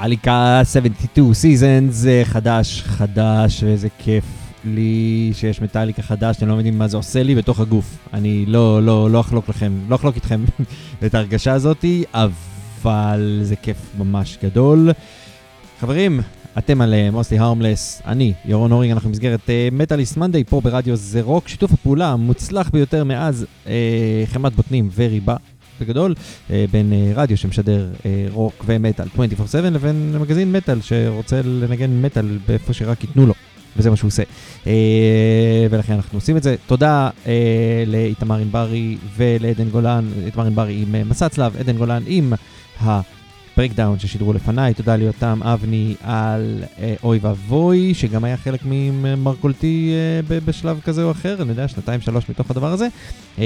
מטאליקה 0.09 0.61
72 0.65 1.31
Seasons, 1.31 2.07
אה, 2.07 2.21
חדש, 2.25 2.81
חדש, 2.81 3.63
ואיזה 3.63 3.87
כיף 3.99 4.25
לי 4.65 5.31
שיש 5.33 5.61
מטאליקה 5.61 6.01
חדש, 6.01 6.37
אתם 6.37 6.47
לא 6.47 6.53
מבינים 6.53 6.77
מה 6.77 6.87
זה 6.87 6.97
עושה 6.97 7.23
לי 7.23 7.35
בתוך 7.35 7.59
הגוף. 7.59 7.97
אני 8.13 8.45
לא, 8.45 8.83
לא, 8.83 9.11
לא 9.11 9.19
אחלוק 9.19 9.49
לכם, 9.49 9.73
לא 9.89 9.95
אחלוק 9.95 10.15
איתכם 10.15 10.43
את 11.05 11.15
ההרגשה 11.15 11.53
הזאתי, 11.53 12.03
אבל 12.13 13.39
זה 13.43 13.55
כיף 13.55 13.77
ממש 13.97 14.37
גדול. 14.43 14.89
חברים, 15.79 16.19
אתם 16.57 16.81
על 16.81 16.93
מוסלי 17.11 17.39
הרמלס, 17.39 18.01
אני, 18.05 18.33
ירון 18.45 18.71
הורינג, 18.71 18.91
אנחנו 18.91 19.09
במסגרת 19.09 19.49
מטאליסט 19.71 20.17
uh, 20.17 20.19
מנדי 20.19 20.43
פה 20.43 20.61
ברדיו 20.61 20.95
זה 20.95 21.21
רוק, 21.21 21.47
שיתוף 21.47 21.73
הפעולה 21.73 22.07
המוצלח 22.07 22.69
ביותר 22.69 23.03
מאז 23.03 23.45
uh, 23.65 23.69
חמת 24.25 24.53
בוטנים 24.53 24.89
וריבה 24.95 25.35
בגדול, 25.81 26.15
uh, 26.47 26.51
בין 26.71 26.91
uh, 26.91 27.19
רדיו 27.19 27.37
שמשדר 27.37 27.87
uh, 27.97 28.03
רוק 28.31 28.65
ומטאל 28.67 29.07
24/7 29.15 29.57
לבין 29.61 30.15
מגזין 30.19 30.51
מטאל 30.51 30.81
שרוצה 30.81 31.41
לנגן 31.43 32.01
מטאל 32.01 32.37
באיפה 32.47 32.73
שרק 32.73 33.03
ייתנו 33.03 33.25
לו. 33.25 33.33
וזה 33.77 33.89
מה 33.89 33.95
שהוא 33.95 34.07
עושה. 34.07 34.23
Uh, 34.63 34.67
ולכן 35.69 35.93
אנחנו 35.93 36.17
עושים 36.17 36.37
את 36.37 36.43
זה. 36.43 36.55
תודה 36.67 37.09
uh, 37.25 37.27
לאיתמר 37.87 38.35
ענברי 38.35 38.97
ולעדן 39.15 39.69
גולן, 39.69 40.09
איתמר 40.25 40.45
ענברי 40.45 40.83
עם 40.87 40.95
uh, 40.95 41.09
מסע 41.09 41.29
צלב, 41.29 41.57
עדן 41.57 41.77
גולן 41.77 42.03
עם 42.07 42.33
ה... 42.83 43.01
ברקדאון 43.59 43.99
ששידרו 43.99 44.33
לפניי, 44.33 44.73
תודה 44.73 44.95
ליותם 44.95 45.39
אבני 45.43 45.95
על 46.03 46.63
אה, 46.79 46.95
אוי 47.03 47.19
ואבוי, 47.21 47.93
שגם 47.93 48.23
היה 48.23 48.37
חלק 48.37 48.59
ממרכולתי 48.65 49.93
אה, 50.31 50.39
בשלב 50.45 50.79
כזה 50.83 51.03
או 51.03 51.11
אחר, 51.11 51.41
אני 51.41 51.49
יודע, 51.49 51.67
שנתיים 51.67 52.01
שלוש 52.01 52.29
מתוך 52.29 52.51
הדבר 52.51 52.71
הזה. 52.71 52.87
אה, 53.39 53.45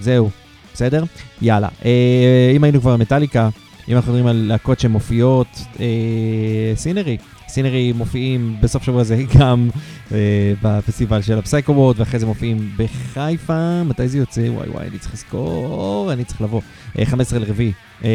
זהו, 0.00 0.30
בסדר? 0.74 1.04
יאללה. 1.42 1.68
אה, 1.84 2.52
אם 2.56 2.64
היינו 2.64 2.80
כבר 2.80 2.96
מטאליקה, 2.96 3.48
אם 3.88 3.96
אנחנו 3.96 4.12
מדברים 4.12 4.26
על 4.26 4.36
להקות 4.48 4.80
שמופיעות, 4.80 5.46
אה, 5.80 6.72
סינרי, 6.74 7.16
סינרי 7.48 7.92
מופיעים 7.92 8.56
בסוף 8.60 8.82
שבוע 8.82 9.00
הזה 9.00 9.22
גם 9.38 9.68
אה, 10.12 10.52
בפסטיבל 10.62 11.22
של 11.22 11.38
הפסייקו 11.38 11.72
וורד, 11.72 12.00
ואחרי 12.00 12.20
זה 12.20 12.26
מופיעים 12.26 12.70
בחיפה, 12.76 13.82
מתי 13.82 14.08
זה 14.08 14.18
יוצא? 14.18 14.40
וואי 14.40 14.68
וואי, 14.68 14.86
אני 14.86 14.98
צריך 14.98 15.14
לזכור, 15.14 16.12
אני 16.12 16.24
צריך 16.24 16.40
לבוא. 16.40 16.60
אה, 16.98 17.06
15 17.06 17.38
לרביעי 17.38 17.72
אה, 18.04 18.10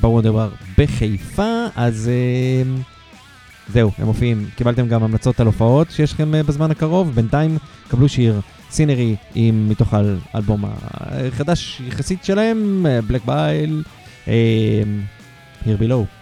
בוונדר 0.00 0.32
בר 0.32 0.50
בחיפה, 0.78 1.64
אז 1.76 2.10
אה, 2.12 2.72
זהו, 3.68 3.90
הם 3.98 4.06
מופיעים. 4.06 4.46
קיבלתם 4.56 4.88
גם 4.88 5.02
המלצות 5.02 5.40
על 5.40 5.46
הופעות 5.46 5.90
שיש 5.90 6.12
לכם 6.12 6.34
אה, 6.34 6.42
בזמן 6.42 6.70
הקרוב, 6.70 7.10
בינתיים 7.14 7.58
קבלו 7.88 8.08
שיר 8.08 8.40
סינרי 8.72 9.16
עם 9.34 9.68
מתוך 9.68 9.94
האלבום 10.34 10.64
החדש 10.64 11.80
יחסית 11.86 12.24
שלהם, 12.24 12.86
בלק 13.06 13.24
בייל, 13.24 13.82
Here 15.64 15.78
Below. 15.80 16.21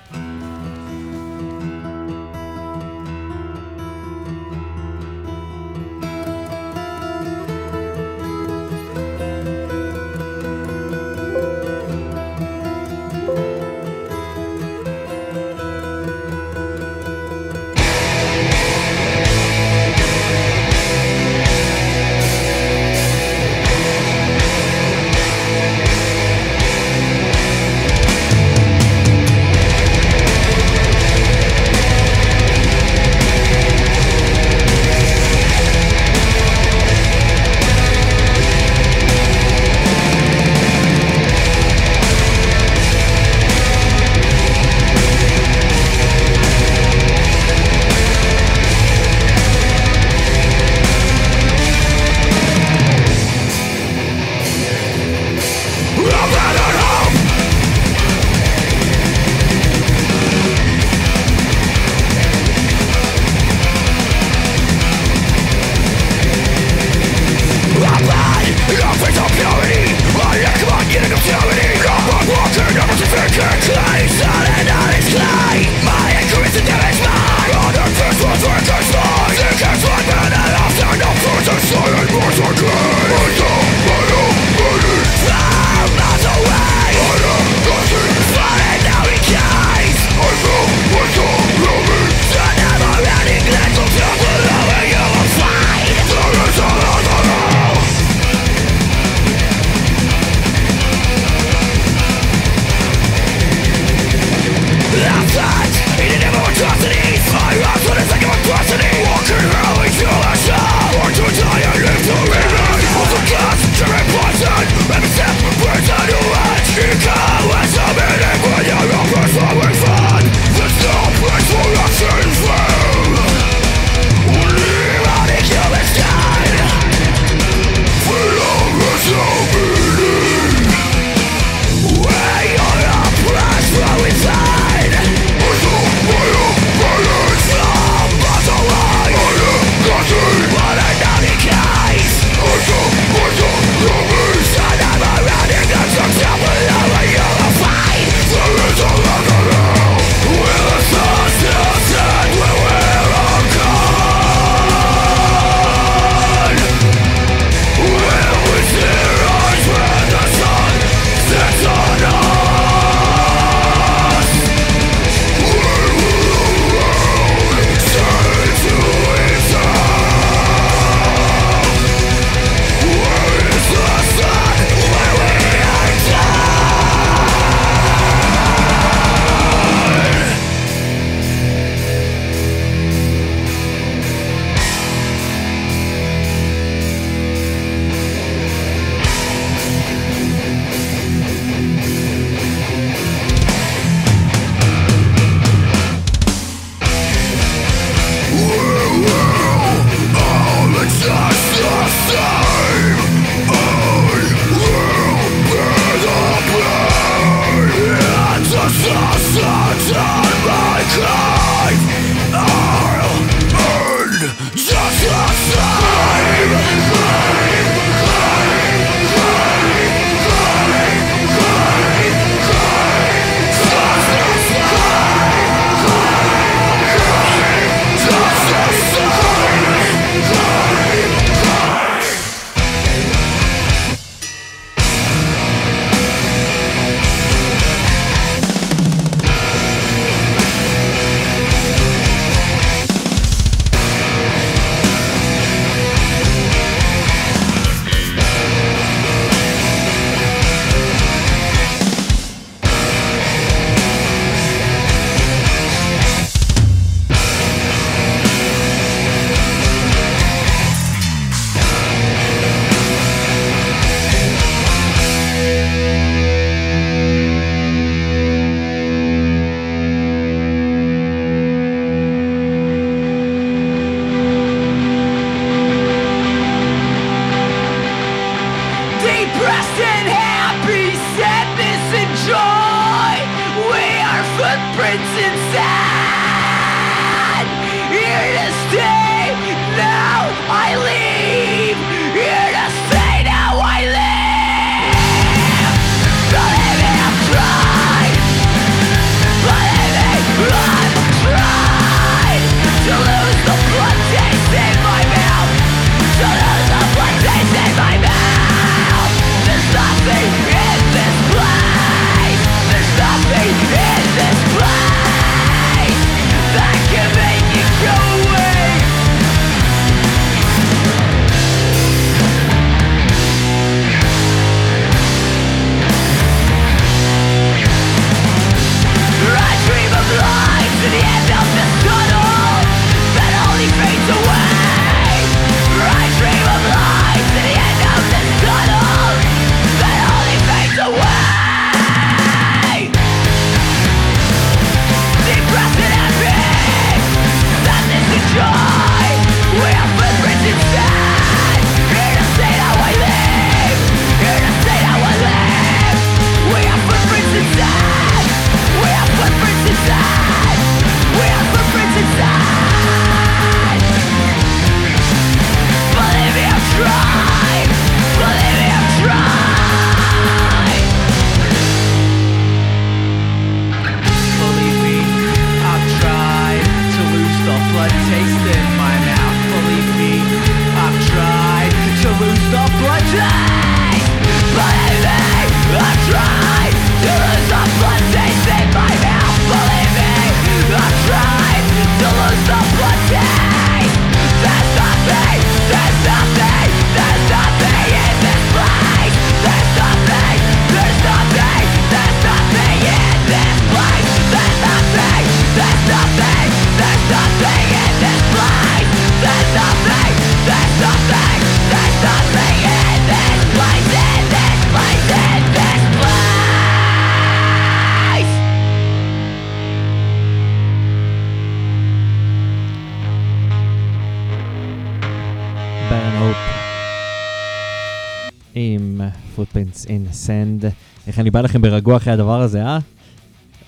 איך 431.20 431.24
אני 431.24 431.30
בא 431.30 431.40
לכם 431.40 431.62
ברגוע 431.62 431.96
אחרי 431.96 432.12
הדבר 432.12 432.40
הזה, 432.40 432.62
אה? 432.62 432.78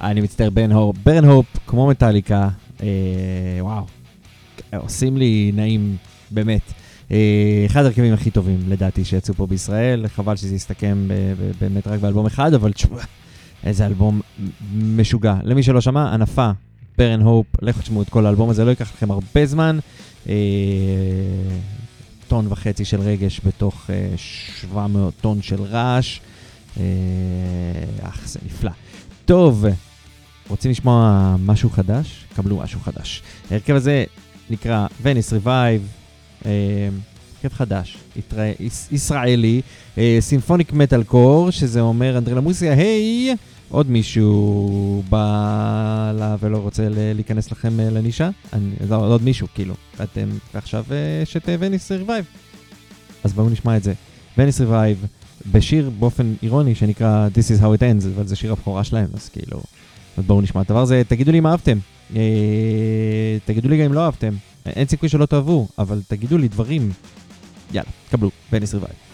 אני 0.01 0.21
מצטער, 0.21 0.51
ברן 0.51 0.73
הופ. 0.73 0.97
ברן 1.05 1.25
הופ, 1.25 1.47
כמו 1.67 1.87
מטאליקה, 1.87 2.49
אה, 2.83 2.87
וואו, 3.61 3.85
עושים 4.77 5.17
לי 5.17 5.53
נעים, 5.55 5.97
באמת. 6.31 6.61
אה, 7.11 7.63
אחד 7.67 7.85
הרכבים 7.85 8.15
הכי 8.15 8.31
טובים, 8.31 8.59
לדעתי, 8.69 9.05
שיצאו 9.05 9.35
פה 9.35 9.47
בישראל. 9.47 10.09
חבל 10.09 10.37
שזה 10.37 10.55
יסתכם 10.55 11.09
ב- 11.09 11.51
באמת 11.61 11.87
רק 11.87 12.01
באלבום 12.01 12.27
אחד, 12.27 12.55
אבל 12.55 12.73
תשמע, 12.73 12.99
איזה 13.65 13.87
אלבום 13.87 14.21
משוגע. 14.75 15.35
למי 15.43 15.63
שלא 15.63 15.81
שמע, 15.81 16.15
הנפה, 16.15 16.51
ברן 16.99 17.21
הופ, 17.21 17.47
לכו 17.63 17.81
תשמעו 17.81 18.03
את 18.03 18.09
כל 18.09 18.27
האלבום 18.27 18.51
הזה, 18.51 18.65
לא 18.65 18.71
ייקח 18.71 18.93
לכם 18.95 19.11
הרבה 19.11 19.47
זמן. 19.47 19.79
אה, 20.29 20.35
טון 22.29 22.47
וחצי 22.49 22.85
של 22.85 23.01
רגש 23.01 23.41
בתוך 23.45 23.91
אה, 23.91 24.15
700 24.17 25.15
טון 25.21 25.43
של 25.43 25.63
רעש. 25.63 26.21
אה, 26.81 26.83
אך, 28.09 28.21
זה 28.29 28.39
נפלא. 28.47 28.71
טוב, 29.25 29.65
רוצים 30.49 30.71
לשמוע 30.71 31.37
משהו 31.45 31.71
חדש? 31.71 32.25
קבלו 32.37 32.57
משהו 32.57 32.81
חדש. 32.81 33.23
ההרכב 33.51 33.75
הזה 33.75 34.05
נקרא 34.51 34.87
וניס 35.03 35.33
ריבייב, 35.33 35.89
אה, 36.47 36.51
הרכב 37.45 37.55
חדש, 37.57 37.97
יתרא- 38.17 38.39
יש- 38.61 38.87
ישראלי, 38.93 39.61
סימפוניק 40.21 40.73
מטאל 40.73 41.03
קור, 41.03 41.51
שזה 41.51 41.81
אומר 41.81 42.19
אנדרלמוסיה, 42.19 42.73
היי, 42.73 43.35
עוד 43.69 43.91
מישהו 43.91 45.03
בא 45.11 46.13
לה 46.19 46.37
ולא 46.41 46.59
רוצה 46.59 46.83
להיכנס 46.91 47.53
לכם 47.53 47.81
אה, 47.81 47.91
לנישה? 47.91 48.31
אני, 48.53 48.71
אז 48.83 48.93
עוד 48.93 49.23
מישהו, 49.23 49.47
כאילו, 49.55 49.75
ואתם, 49.99 50.29
ועכשיו 50.55 50.85
יש 51.23 51.37
את 51.37 51.49
וניס 51.59 51.93
ריבייב. 51.93 52.25
אז 53.25 53.33
בואו 53.33 53.49
נשמע 53.49 53.77
את 53.77 53.83
זה. 53.83 53.93
וניס 54.39 54.61
ריבייב, 54.61 55.07
בשיר 55.53 55.91
באופן 55.99 56.35
אירוני 56.43 56.75
שנקרא 56.75 57.29
This 57.35 57.59
is 57.59 57.63
how 57.63 57.79
it 57.79 57.81
ends, 57.81 58.07
אבל 58.17 58.27
זה 58.27 58.37
שיר 58.37 58.53
הבכורה 58.53 58.85
שלהם, 58.85 59.09
אז 59.15 59.29
כאילו, 59.29 59.63
אז 60.19 60.25
בואו 60.25 60.41
נשמע 60.41 60.61
את 60.61 60.71
הדבר 60.71 60.83
הזה. 60.83 61.03
תגידו 61.09 61.33
לי 61.33 61.39
אם 61.39 61.47
אהבתם. 61.47 61.79
אה, 62.17 63.37
תגידו 63.45 63.69
לי 63.69 63.79
גם 63.79 63.85
אם 63.85 63.93
לא 63.93 64.05
אהבתם. 64.05 64.35
אין 64.67 64.89
סיכוי 64.89 65.09
שלא 65.09 65.27
תאהבו, 65.27 65.69
אבל 65.79 66.01
תגידו 66.09 66.39
לי 66.39 66.49
דברים. 66.49 66.93
יאללה, 67.73 67.91
קבלו, 68.11 68.31
וניס 68.53 68.75
ריבייב. 68.75 69.12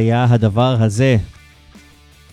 היה 0.00 0.26
הדבר 0.30 0.82
הזה? 0.82 1.16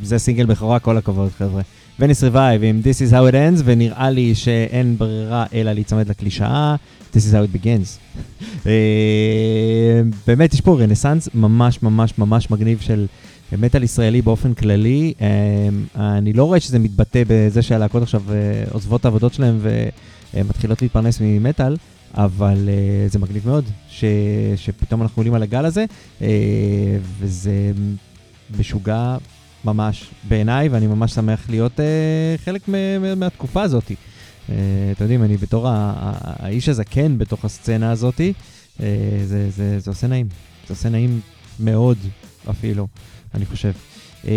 זה 0.04 0.20
סינגל 0.20 0.46
בכורה, 0.46 0.80
כל 0.80 0.98
הכבוד, 0.98 1.32
חבר'ה. 1.38 1.62
וניס 2.00 2.24
ריבייב 2.24 2.64
עם 2.64 2.82
This 2.84 3.10
is 3.10 3.12
how 3.12 3.32
it 3.32 3.34
ends, 3.34 3.62
ונראה 3.66 4.10
לי 4.10 4.36
שאין 4.36 4.98
ברירה 4.98 5.46
אלא 5.54 5.72
להיצמד 5.72 6.10
לקלישאה, 6.10 6.76
This 7.14 7.18
is 7.18 7.34
how 7.34 7.44
it 7.52 7.66
begins. 7.66 8.20
אה, 8.66 10.02
באמת, 10.28 10.54
יש 10.54 10.62
פה 10.62 10.78
רנסאנס 10.80 11.30
ממש 11.34 11.84
ממש 11.84 12.14
ממש 12.18 12.52
מגניב 12.52 12.80
של 12.80 13.06
מטאל 13.52 13.84
ישראלי 13.84 14.22
באופן 14.22 14.54
כללי. 14.54 15.14
אה, 15.22 15.28
אני 16.18 16.34
לא 16.34 16.44
רואה 16.44 16.60
שזה 16.60 16.80
מתבטא 16.80 17.24
בזה 17.28 17.62
שהלהקות 17.62 18.04
עכשיו 18.04 18.22
אה, 18.32 18.36
עוזבות 18.72 19.02
את 19.02 19.06
העבודות 19.06 19.34
שלהם 19.34 19.60
ומתחילות 20.34 20.82
להתפרנס 20.82 21.22
ממטאל. 21.22 21.76
אבל 22.18 22.70
אה, 22.70 23.12
זה 23.12 23.20
מגניב 23.20 23.48
מאוד 23.48 23.66
ש, 23.90 24.04
שפתאום 24.56 25.02
אנחנו 25.02 25.20
עולים 25.20 25.34
על 25.34 25.44
הגל 25.44 25.66
הזה, 25.66 25.86
uh, 26.20 26.24
וזה 27.20 27.72
משוגע 28.60 29.18
ממש 29.66 30.10
בעיניי, 30.28 30.70
ואני 30.70 30.88
ממש 30.88 31.14
שמח 31.14 31.50
להיות 31.50 31.80
uh, 31.80 32.44
חלק 32.46 32.70
מהתקופה 33.18 33.62
הזאת. 33.62 33.88
Uh, 33.88 34.52
אתם 34.92 35.04
יודעים, 35.04 35.24
אני 35.24 35.38
בתור 35.38 35.68
האיש 35.70 36.70
הזקן 36.70 37.18
בתוך 37.18 37.46
הסצנה 37.46 37.92
הזאת, 37.92 38.22
uh, 38.22 38.82
זה, 39.26 39.50
זה, 39.50 39.80
זה 39.80 39.92
עושה 39.92 40.08
נעים. 40.08 40.28
זה 40.68 40.74
עושה 40.74 40.90
נעים 40.90 41.20
מאוד 41.60 41.98
אפילו, 42.50 42.88
אני 43.36 43.46
חושב. 43.46 43.72
Uh, 44.24 44.28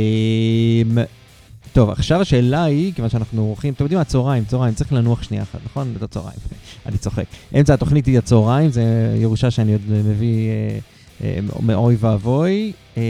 טוב, 1.73 1.91
עכשיו 1.91 2.21
השאלה 2.21 2.65
היא, 2.65 2.93
כיוון 2.95 3.11
שאנחנו 3.11 3.43
עורכים, 3.43 3.75
אתם 3.75 3.85
יודעים 3.85 3.99
מה, 3.99 4.05
צהריים, 4.05 4.45
צהריים, 4.45 4.75
צריך 4.75 4.93
לנוח 4.93 5.23
שנייה 5.23 5.43
אחת, 5.43 5.61
נכון? 5.65 5.95
זה 6.01 6.07
צהריים, 6.07 6.39
אני 6.87 6.99
צוחק. 6.99 7.25
אמצע 7.59 7.75
התוכנית 7.75 8.07
היא 8.07 8.19
הצהריים, 8.19 8.71
זה 8.71 8.83
ירושה 9.21 9.51
שאני 9.51 9.73
עוד 9.73 9.83
מביא 9.89 10.49
אה, 10.49 10.79
אה, 11.25 11.39
מאוי 11.63 11.97
ואבוי. 12.01 12.73
אה, 12.97 13.03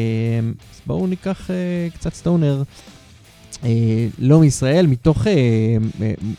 אז 0.74 0.80
בואו 0.86 1.06
ניקח 1.06 1.50
אה, 1.50 1.88
קצת 1.94 2.14
סטונר, 2.14 2.62
אה, 3.64 4.06
לא 4.18 4.40
מישראל, 4.40 4.86
מתוך 4.86 5.26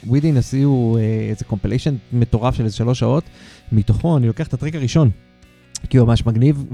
ווידין 0.08 0.32
אה, 0.32 0.36
אה, 0.36 0.40
עשיו 0.40 0.98
אה, 0.98 1.02
איזה 1.30 1.46
קומפליישן 1.46 1.96
מטורף 2.14 2.56
של 2.56 2.64
איזה 2.64 2.76
שלוש 2.76 3.00
שעות, 3.00 3.24
מתוכו 3.72 4.18
אני 4.18 4.28
לוקח 4.28 4.48
את 4.48 4.54
הטריק 4.54 4.76
הראשון, 4.76 5.10
כי 5.90 5.98
הוא 5.98 6.08
ממש 6.08 6.26
מגניב, 6.26 6.66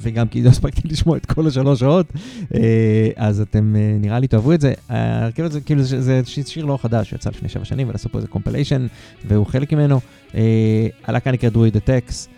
וגם 0.00 0.28
כי 0.28 0.42
לא 0.42 0.48
הספקתי 0.48 0.88
לשמוע 0.88 1.16
את 1.16 1.26
כל 1.26 1.46
השלוש 1.46 1.80
שעות, 1.80 2.06
אה, 2.54 3.10
אז 3.16 3.40
אתם 3.40 3.76
אה, 3.76 3.96
נראה 4.00 4.18
לי 4.18 4.28
תאהבו 4.28 4.52
את 4.52 4.60
זה. 4.60 4.72
ההרכב 4.88 5.44
הזה, 5.44 5.60
כאילו 5.60 5.82
זה, 5.82 6.20
שיר 6.26 6.64
לא 6.64 6.78
חדש, 6.82 7.10
שיצא 7.10 7.30
לפני 7.30 7.48
שבע 7.48 7.64
שנים, 7.64 7.88
ועשו 7.88 8.08
פה 8.08 8.18
איזה 8.18 8.28
קומפליישן, 8.28 8.86
והוא 9.24 9.46
חלק 9.46 9.72
ממנו. 9.72 10.00
אה, 10.34 10.88
הלהקה 11.04 11.30
נקרא 11.30 11.48
דרואיד 11.48 11.76
הטקס, 11.76 12.28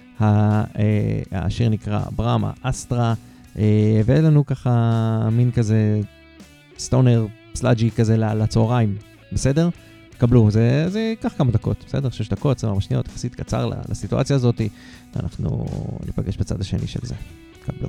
השיר 1.33 1.69
נקרא 1.69 2.01
Brahmastra, 2.17 3.15
ואין 4.05 4.25
לנו 4.25 4.47
ככה 4.47 5.29
מין 5.33 5.51
כזה 5.51 6.01
stoner 6.79 7.27
sludgy 7.55 7.91
כזה 7.91 8.17
לצהריים, 8.17 8.97
בסדר? 9.33 9.69
קבלו, 10.23 10.51
זה, 10.51 10.85
זה 10.89 11.01
ייקח 11.01 11.33
כמה 11.39 11.51
דקות, 11.51 11.85
בסדר? 11.87 12.11
שש 12.11 12.29
דקות, 12.29 12.57
24 12.57 12.81
שניות, 12.81 13.09
יחסית 13.09 13.35
קצר 13.35 13.71
לסיטואציה 13.89 14.37
הזאת, 14.37 14.61
ואנחנו 15.17 15.67
ניפגש 16.07 16.37
בצד 16.37 16.61
השני 16.61 16.87
של 16.87 17.01
זה. 17.03 17.15
קבלו. 17.67 17.89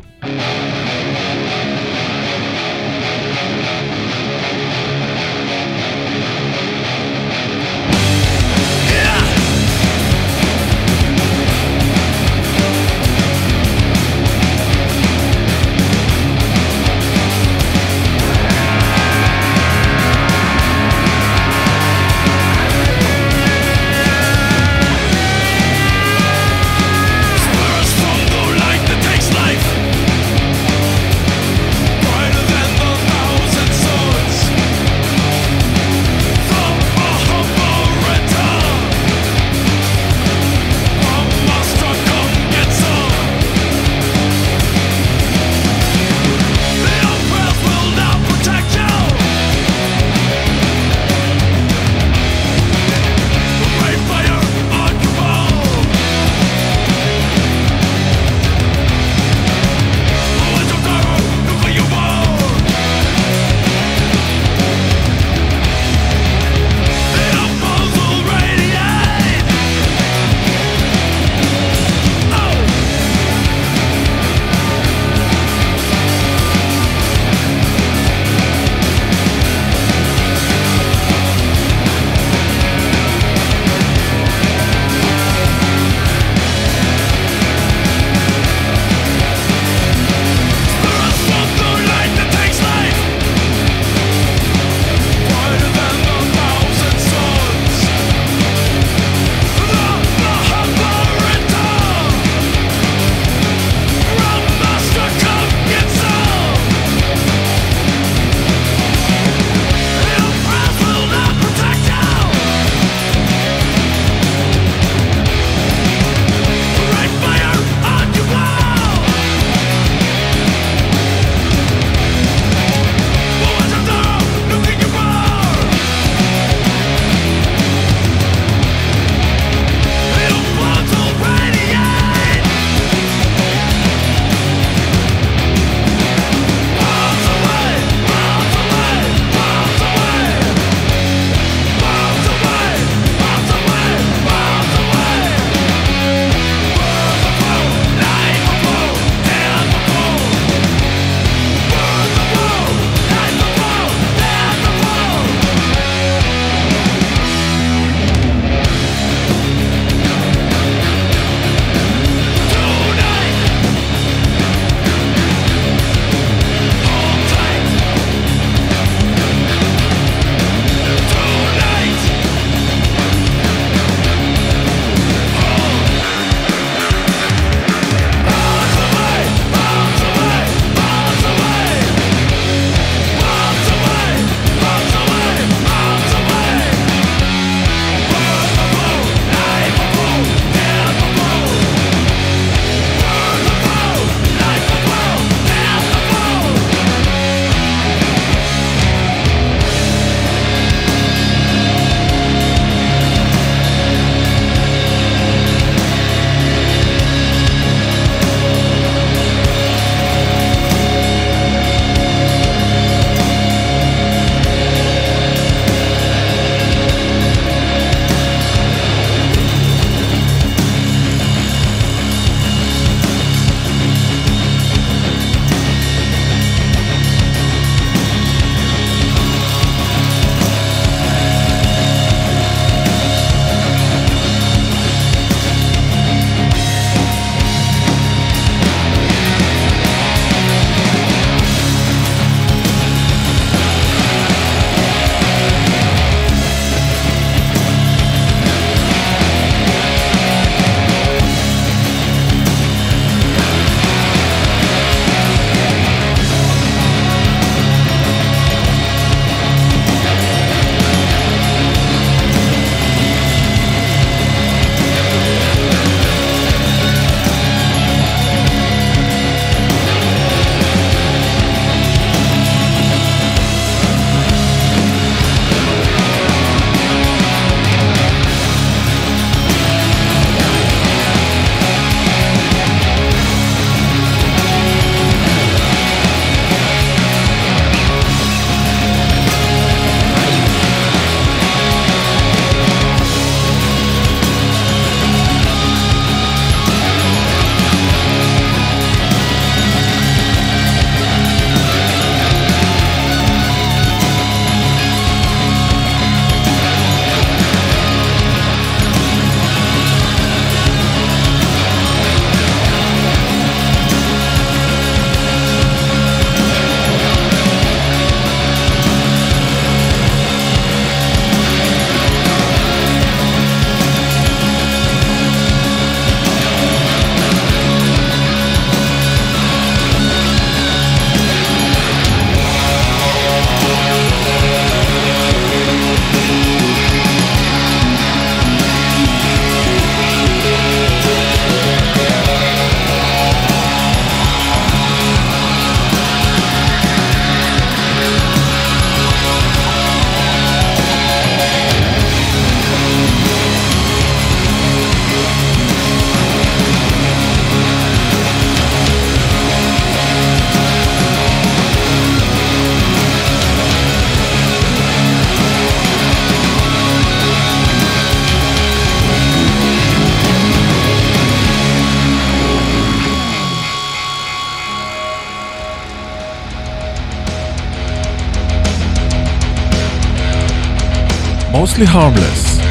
Mostly 381.64 381.88
harmless. 381.96 382.62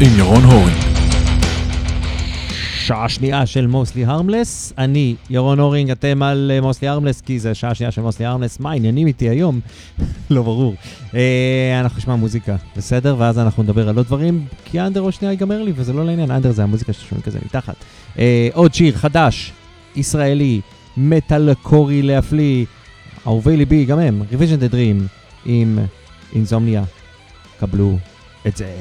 עם 0.00 0.18
ירון 0.18 0.44
הורינג. 0.44 0.76
שעה 2.74 3.08
שנייה 3.08 3.46
של 3.46 3.66
מוסלי 3.66 4.04
הרמלס. 4.04 4.72
אני 4.78 5.14
ירון 5.30 5.60
אורינג, 5.60 5.90
אתם 5.90 6.22
על 6.22 6.50
מוסלי 6.62 6.88
הרמלס, 6.88 7.20
כי 7.20 7.38
זה 7.38 7.54
שעה 7.54 7.74
שנייה 7.74 7.90
של 7.90 8.00
מוסלי 8.02 8.26
הרמלס. 8.26 8.60
מה 8.60 8.70
העניינים 8.70 9.06
איתי 9.06 9.28
היום? 9.28 9.60
לא 10.30 10.42
ברור. 10.42 10.74
אה, 11.14 11.80
אנחנו 11.80 11.98
נשמע 11.98 12.16
מוזיקה, 12.16 12.56
בסדר? 12.76 13.14
ואז 13.18 13.38
אנחנו 13.38 13.62
נדבר 13.62 13.88
על 13.88 13.96
עוד 13.96 14.06
דברים, 14.06 14.46
כי 14.64 14.80
אנדר 14.80 15.00
עוד 15.00 15.12
שנייה 15.12 15.32
ייגמר 15.32 15.62
לי, 15.62 15.72
וזה 15.74 15.92
לא 15.92 16.06
לעניין, 16.06 16.30
אנדר 16.30 16.52
זה 16.52 16.62
המוזיקה 16.62 16.92
שאתם 16.92 17.06
שומעים 17.08 17.22
כזה 17.22 17.38
מתחת. 17.44 17.74
אה, 18.18 18.48
עוד 18.54 18.74
שיר 18.74 18.96
חדש, 18.96 19.52
ישראלי, 19.96 20.60
מטאל 20.96 21.54
קורי 21.54 22.02
להפליא, 22.02 22.64
אהובי 23.26 23.56
ליבי, 23.56 23.84
גם 23.84 23.98
הם, 23.98 24.22
Revision 24.32 24.70
the 24.70 24.72
Dream, 24.72 25.08
עם 25.44 25.78
אינזומניה. 26.34 26.84
קבלו 27.60 27.98
את 28.46 28.56
זה. 28.56 28.80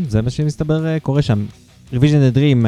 כן, 0.00 0.04
כן, 0.04 0.10
זה 0.10 0.22
מה 0.22 0.30
שמסתבר 0.30 0.86
אה, 0.86 1.00
קורה 1.00 1.22
שם. 1.22 1.46
Revision 1.92 2.34
the 2.34 2.36
Dream 2.36 2.66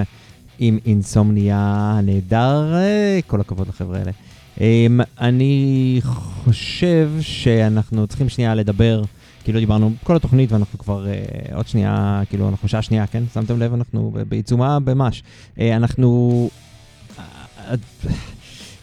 עם 0.59 0.79
אינסומניה 0.87 1.59
הנהדר, 1.99 2.75
אה, 2.75 3.19
כל 3.27 3.41
הכבוד 3.41 3.69
לחבר'ה 3.69 3.99
האלה. 3.99 4.13
אמ, 4.61 5.01
אני 5.21 6.01
חושב 6.05 7.11
שאנחנו 7.21 8.07
צריכים 8.07 8.29
שנייה 8.29 8.55
לדבר, 8.55 9.03
כאילו 9.45 9.61
דיברנו 9.61 9.93
כל 10.05 10.17
התוכנית 10.17 10.53
ואנחנו 10.53 10.79
כבר 10.79 11.07
אה, 11.07 11.23
עוד 11.55 11.69
שנייה, 11.69 12.23
כאילו 12.29 12.49
אנחנו 12.49 12.69
שעה 12.69 12.83
שנייה, 12.83 13.07
כן? 13.07 13.23
שמתם 13.35 13.59
לב, 13.59 13.75
אנחנו 13.75 14.13
בעיצומה 14.29 14.79
ממש. 14.79 15.23
אה, 15.61 15.77
אנחנו... 15.77 16.49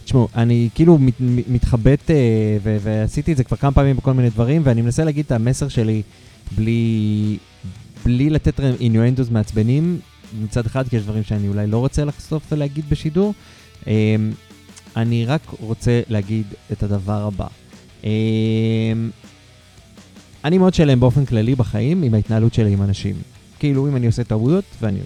תשמעו, 0.06 0.28
אני 0.36 0.70
כאילו 0.76 0.98
מת, 0.98 1.14
מתחבט, 1.50 2.12
אה, 2.12 2.16
ו- 2.64 2.78
ועשיתי 2.82 3.32
את 3.32 3.38
זה 3.38 3.44
כבר 3.44 3.58
כמה 3.58 3.72
פעמים 3.72 3.96
בכל 3.96 4.14
מיני 4.14 4.30
דברים, 4.30 4.62
ואני 4.66 4.82
מנסה 4.82 5.04
להגיד 5.04 5.26
את 5.26 5.32
המסר 5.32 5.68
שלי 5.68 6.02
בלי, 6.58 7.38
בלי 8.06 8.30
לתת 8.30 8.60
אינואנדוס 8.60 9.30
מעצבנים, 9.30 10.00
מצד 10.42 10.66
אחד, 10.66 10.88
כי 10.88 10.96
יש 10.96 11.04
דברים 11.04 11.24
שאני 11.24 11.48
אולי 11.48 11.68
לא 11.68 11.78
רוצה 11.78 12.06
לחשוף 12.06 12.44
ולהגיד 12.52 12.86
בשידור. 12.90 13.34
אה, 13.88 14.16
אני 14.96 15.26
רק 15.26 15.42
רוצה 15.60 16.02
להגיד 16.10 16.46
את 16.72 16.84
הדבר 16.84 17.28
הבא. 17.28 17.48
אה, 18.04 18.10
אני 20.46 20.58
מאוד 20.58 20.74
שלם 20.74 21.00
באופן 21.00 21.26
כללי 21.26 21.56
בחיים 21.56 22.04
עם 22.04 22.14
ההתנהלות 22.14 22.54
שלי 22.54 22.74
עם 22.74 22.82
אנשים. 22.82 23.16
כאילו, 23.60 23.88
אם 23.88 23.96
אני 23.96 24.08
עושה 24.08 24.24
טעויות, 24.24 24.64
ואני 24.82 25.00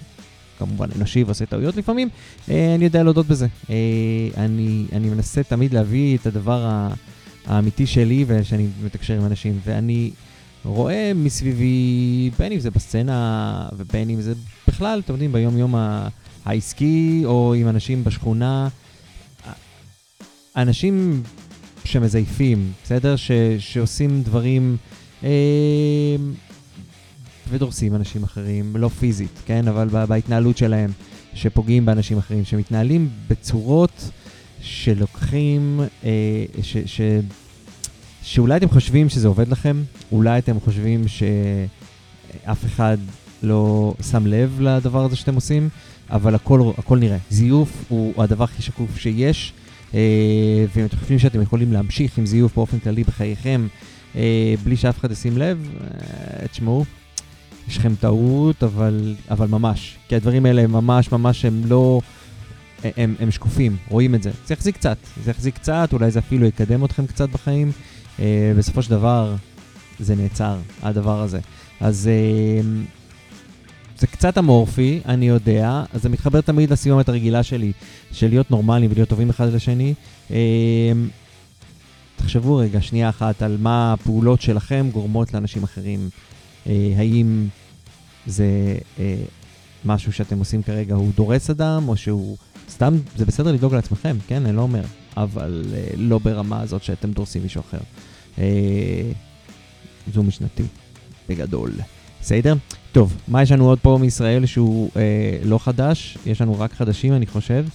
כמובן 0.58 0.88
אנושי 0.96 1.22
ועושה 1.22 1.46
טעויות 1.46 1.76
לפעמים, 1.76 2.08
אה, 2.50 2.74
אני 2.74 2.84
יודע 2.84 3.02
להודות 3.02 3.26
בזה. 3.26 3.46
אה, 3.70 3.74
אני, 4.36 4.84
אני 4.92 5.08
מנסה 5.08 5.42
תמיד 5.42 5.74
להביא 5.74 6.18
את 6.18 6.26
הדבר 6.26 6.88
האמיתי 7.46 7.86
שלי 7.86 8.24
ושאני 8.28 8.66
מתקשר 8.84 9.14
עם 9.14 9.26
אנשים, 9.26 9.58
ואני 9.64 10.10
רואה 10.64 11.12
מסביבי, 11.14 12.30
בין 12.38 12.52
אם 12.52 12.60
זה 12.60 12.70
בסצנה 12.70 13.68
ובין 13.76 14.10
אם 14.10 14.20
זה 14.20 14.34
בכלל, 14.68 15.00
אתם 15.04 15.12
יודעים, 15.12 15.32
ביום-יום 15.32 15.74
העסקי 16.44 17.22
או 17.24 17.54
עם 17.54 17.68
אנשים 17.68 18.04
בשכונה, 18.04 18.68
אנשים 20.56 21.22
שמזייפים, 21.84 22.72
בסדר? 22.84 23.16
ש, 23.16 23.30
שעושים 23.58 24.22
דברים 24.22 24.76
אה, 25.24 26.16
ודורסים 27.50 27.94
אנשים 27.94 28.22
אחרים, 28.22 28.76
לא 28.76 28.88
פיזית, 28.88 29.40
כן? 29.46 29.68
אבל 29.68 29.88
בהתנהלות 29.88 30.56
שלהם, 30.56 30.90
שפוגעים 31.34 31.86
באנשים 31.86 32.18
אחרים, 32.18 32.44
שמתנהלים 32.44 33.08
בצורות 33.28 34.10
שלוקחים, 34.60 35.80
אה, 36.04 36.44
ש, 36.62 36.76
ש, 36.86 37.00
שאולי 38.24 38.56
אתם 38.56 38.68
חושבים 38.68 39.08
שזה 39.08 39.28
עובד 39.28 39.48
לכם, 39.48 39.82
אולי 40.12 40.38
אתם 40.38 40.60
חושבים 40.60 41.04
שאף 41.08 42.64
אחד 42.64 42.98
לא 43.42 43.94
שם 44.10 44.26
לב 44.26 44.60
לדבר 44.60 45.04
הזה 45.04 45.16
שאתם 45.16 45.34
עושים, 45.34 45.68
אבל 46.10 46.34
הכל, 46.34 46.70
הכל 46.78 46.98
נראה. 46.98 47.18
זיוף 47.30 47.84
הוא 47.88 48.22
הדבר 48.22 48.44
הכי 48.44 48.62
שקוף 48.62 48.98
שיש. 48.98 49.52
אה, 49.94 50.64
ואם 50.76 50.84
אתם 50.84 50.96
חושבים 50.96 51.18
שאתם 51.18 51.42
יכולים 51.42 51.72
להמשיך 51.72 52.18
עם 52.18 52.26
זיוף 52.26 52.54
באופן 52.54 52.78
כללי 52.78 53.04
בחייכם, 53.04 53.66
אה, 54.16 54.54
בלי 54.64 54.76
שאף 54.76 54.98
אחד 54.98 55.10
ישים 55.12 55.38
לב, 55.38 55.68
אה, 55.80 56.48
תשמעו, 56.48 56.84
יש 57.68 57.76
לכם 57.76 57.94
טעות, 57.94 58.62
אבל, 58.62 59.14
אבל 59.30 59.46
ממש. 59.46 59.96
כי 60.08 60.16
הדברים 60.16 60.46
האלה 60.46 60.62
הם 60.62 60.72
ממש 60.72 61.12
ממש 61.12 61.44
הם 61.44 61.62
לא... 61.66 62.00
הם, 62.96 63.14
הם 63.20 63.30
שקופים, 63.30 63.76
רואים 63.88 64.14
את 64.14 64.22
זה. 64.22 64.30
זה 64.46 64.54
יחזיק 64.54 64.74
קצת, 64.74 64.96
זה 65.24 65.30
יחזיק 65.30 65.54
קצת, 65.54 65.88
אולי 65.92 66.10
זה 66.10 66.18
אפילו 66.18 66.46
יקדם 66.46 66.84
אתכם 66.84 67.06
קצת 67.06 67.28
בחיים. 67.28 67.72
אה, 68.20 68.52
בסופו 68.58 68.82
של 68.82 68.90
דבר, 68.90 69.34
זה 70.00 70.14
נעצר, 70.14 70.56
הדבר 70.82 71.20
הזה. 71.20 71.40
אז 71.80 72.08
אה, 72.08 72.70
זה 73.98 74.06
קצת 74.06 74.38
אמורפי, 74.38 75.00
אני 75.06 75.28
יודע, 75.28 75.82
אז 75.92 76.02
זה 76.02 76.08
מתחבר 76.08 76.40
תמיד 76.40 76.70
לסיומת 76.70 77.08
הרגילה 77.08 77.42
שלי, 77.42 77.72
של 78.12 78.28
להיות 78.28 78.50
נורמליים 78.50 78.90
ולהיות 78.90 79.08
טובים 79.08 79.30
אחד 79.30 79.52
לשני. 79.52 79.94
אה, 80.30 80.92
תחשבו 82.16 82.56
רגע, 82.56 82.80
שנייה 82.80 83.08
אחת, 83.08 83.42
על 83.42 83.56
מה 83.60 83.92
הפעולות 83.92 84.40
שלכם 84.40 84.88
גורמות 84.92 85.34
לאנשים 85.34 85.62
אחרים. 85.62 86.08
אה, 86.66 86.92
האם 86.96 87.46
זה 88.26 88.76
אה, 88.98 89.16
משהו 89.84 90.12
שאתם 90.12 90.38
עושים 90.38 90.62
כרגע, 90.62 90.94
הוא 90.94 91.12
דורס 91.16 91.50
אדם, 91.50 91.88
או 91.88 91.96
שהוא 91.96 92.36
סתם, 92.70 92.94
זה 93.16 93.26
בסדר 93.26 93.52
לדאוג 93.52 93.74
לעצמכם, 93.74 94.16
כן? 94.26 94.46
אני 94.46 94.56
לא 94.56 94.62
אומר, 94.62 94.82
אבל 95.16 95.64
אה, 95.74 95.84
לא 95.96 96.18
ברמה 96.18 96.60
הזאת 96.60 96.82
שאתם 96.82 97.12
דורסים 97.12 97.42
מישהו 97.42 97.60
אחר. 97.60 97.78
אה, 98.38 99.12
זו 100.12 100.22
משנתי, 100.22 100.62
בגדול. 101.28 101.70
בסדר? 102.20 102.54
טוב, 102.92 103.16
מה 103.28 103.42
יש 103.42 103.52
לנו 103.52 103.68
עוד 103.68 103.78
פה 103.78 103.98
מישראל 104.00 104.46
שהוא 104.46 104.90
אה, 104.96 105.38
לא 105.44 105.58
חדש? 105.58 106.18
יש 106.26 106.40
לנו 106.40 106.60
רק 106.60 106.72
חדשים, 106.72 107.12
אני 107.12 107.26
חושב. 107.26 107.66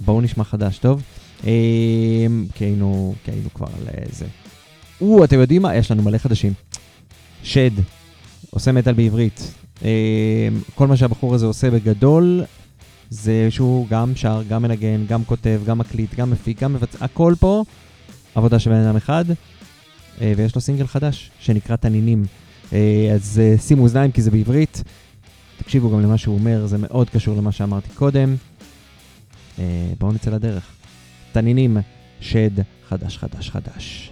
בואו 0.00 0.20
נשמע 0.20 0.44
חדש, 0.44 0.78
טוב? 0.78 1.02
אה, 1.46 1.50
כי 2.54 2.64
היינו, 2.64 3.14
כי 3.24 3.30
היינו 3.30 3.48
כבר 3.54 3.66
על 3.66 3.88
אה, 3.88 4.04
זה. 4.10 4.26
או, 5.00 5.24
אתם 5.24 5.40
יודעים 5.40 5.62
מה? 5.62 5.76
יש 5.76 5.90
לנו 5.90 6.02
מלא 6.02 6.18
חדשים. 6.18 6.52
שד, 7.42 7.70
עושה 8.50 8.72
מטאל 8.72 8.92
בעברית. 8.92 9.54
אה, 9.84 10.48
כל 10.74 10.86
מה 10.86 10.96
שהבחור 10.96 11.34
הזה 11.34 11.46
עושה 11.46 11.70
בגדול, 11.70 12.42
זה 13.12 13.46
שהוא 13.50 13.86
גם 13.88 14.12
שר, 14.16 14.42
גם 14.48 14.62
מנגן, 14.62 15.06
גם 15.08 15.24
כותב, 15.24 15.60
גם 15.66 15.78
מקליט, 15.78 16.14
גם 16.14 16.30
מפיק, 16.30 16.62
גם 16.62 16.72
מבצע, 16.72 17.04
הכל 17.04 17.34
פה 17.40 17.64
עבודה 18.34 18.58
של 18.58 18.70
בן 18.70 18.76
אדם 18.76 18.96
אחד, 18.96 19.24
אה, 20.20 20.32
ויש 20.36 20.54
לו 20.54 20.60
סינגל 20.60 20.86
חדש 20.86 21.30
שנקרא 21.40 21.76
תנינים. 21.76 22.24
אה, 22.72 23.10
אז 23.14 23.40
אה, 23.44 23.58
שימו 23.58 23.82
אוזניים 23.82 24.12
כי 24.12 24.22
זה 24.22 24.30
בעברית. 24.30 24.82
תקשיבו 25.56 25.90
גם 25.90 26.00
למה 26.00 26.18
שהוא 26.18 26.34
אומר, 26.34 26.66
זה 26.66 26.78
מאוד 26.78 27.10
קשור 27.10 27.36
למה 27.36 27.52
שאמרתי 27.52 27.88
קודם. 27.94 28.36
בואו 29.98 30.12
נצא 30.12 30.30
לדרך. 30.30 30.64
תנינים, 31.32 31.76
שד, 32.20 32.50
חדש, 32.88 33.18
חדש, 33.18 33.50
חדש. 33.50 34.11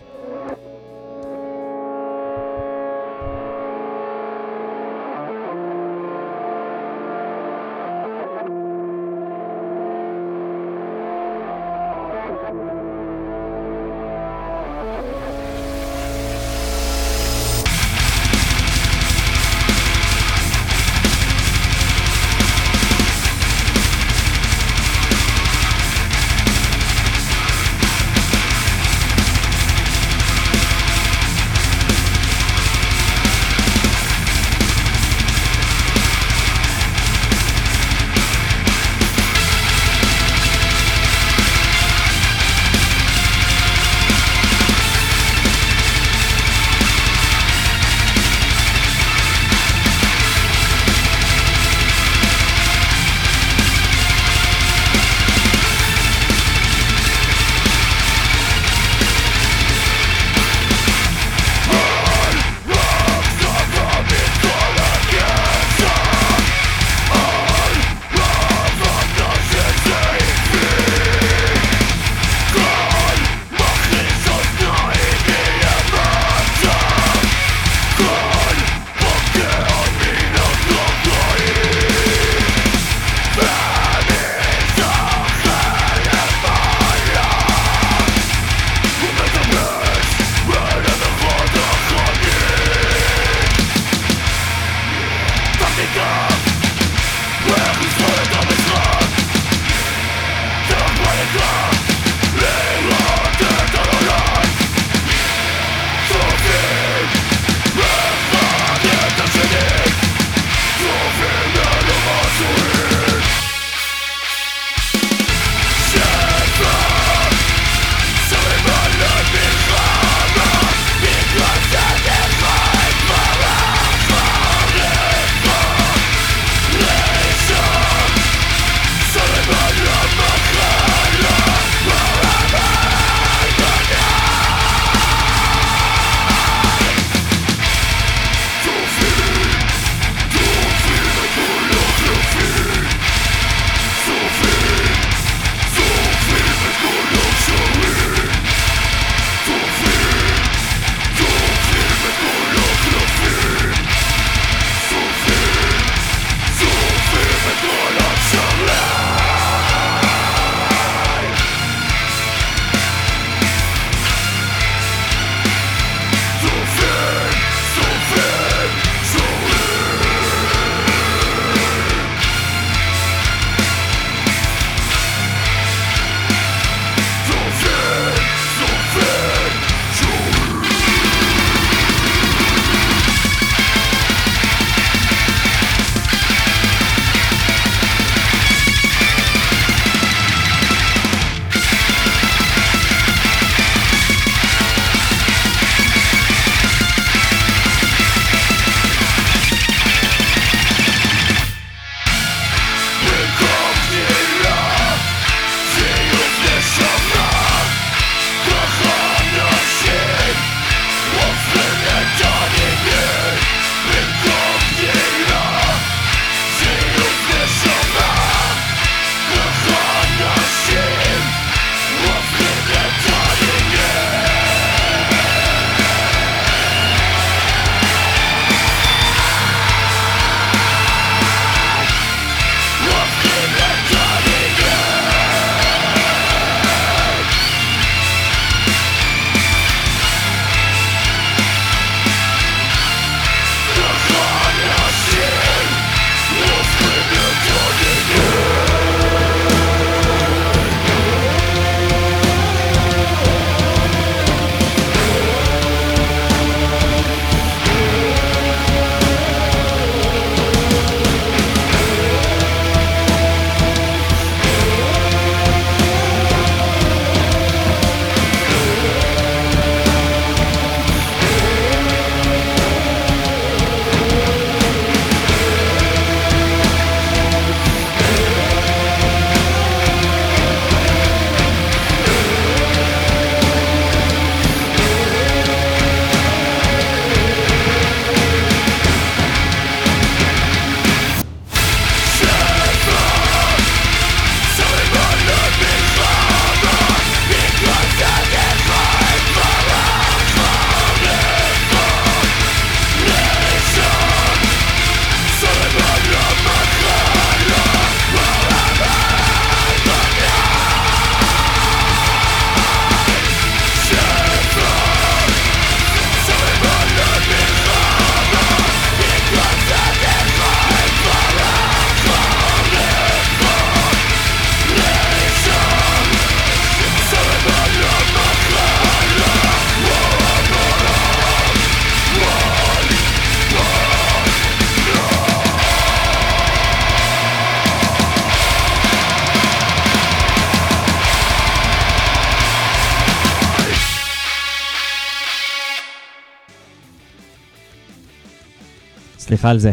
סליחה 349.40 349.50
על 349.50 349.58
זה. 349.58 349.72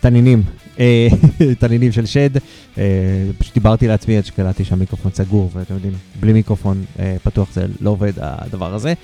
תנינים. 0.00 0.42
אה, 0.78 1.08
תנינים 1.60 1.92
של 1.92 2.06
שד. 2.06 2.30
אה, 2.78 2.82
פשוט 3.38 3.54
דיברתי 3.54 3.88
לעצמי 3.88 4.16
עד 4.16 4.24
שקלטתי 4.24 4.64
שהמיקרופון 4.64 5.12
סגור, 5.14 5.50
ואתם 5.54 5.74
יודעים, 5.74 5.92
בלי 6.20 6.32
מיקרופון 6.32 6.84
אה, 6.98 7.16
פתוח 7.22 7.52
זה 7.52 7.66
לא 7.80 7.90
עובד 7.90 8.12
הדבר 8.20 8.74
הזה. 8.74 8.94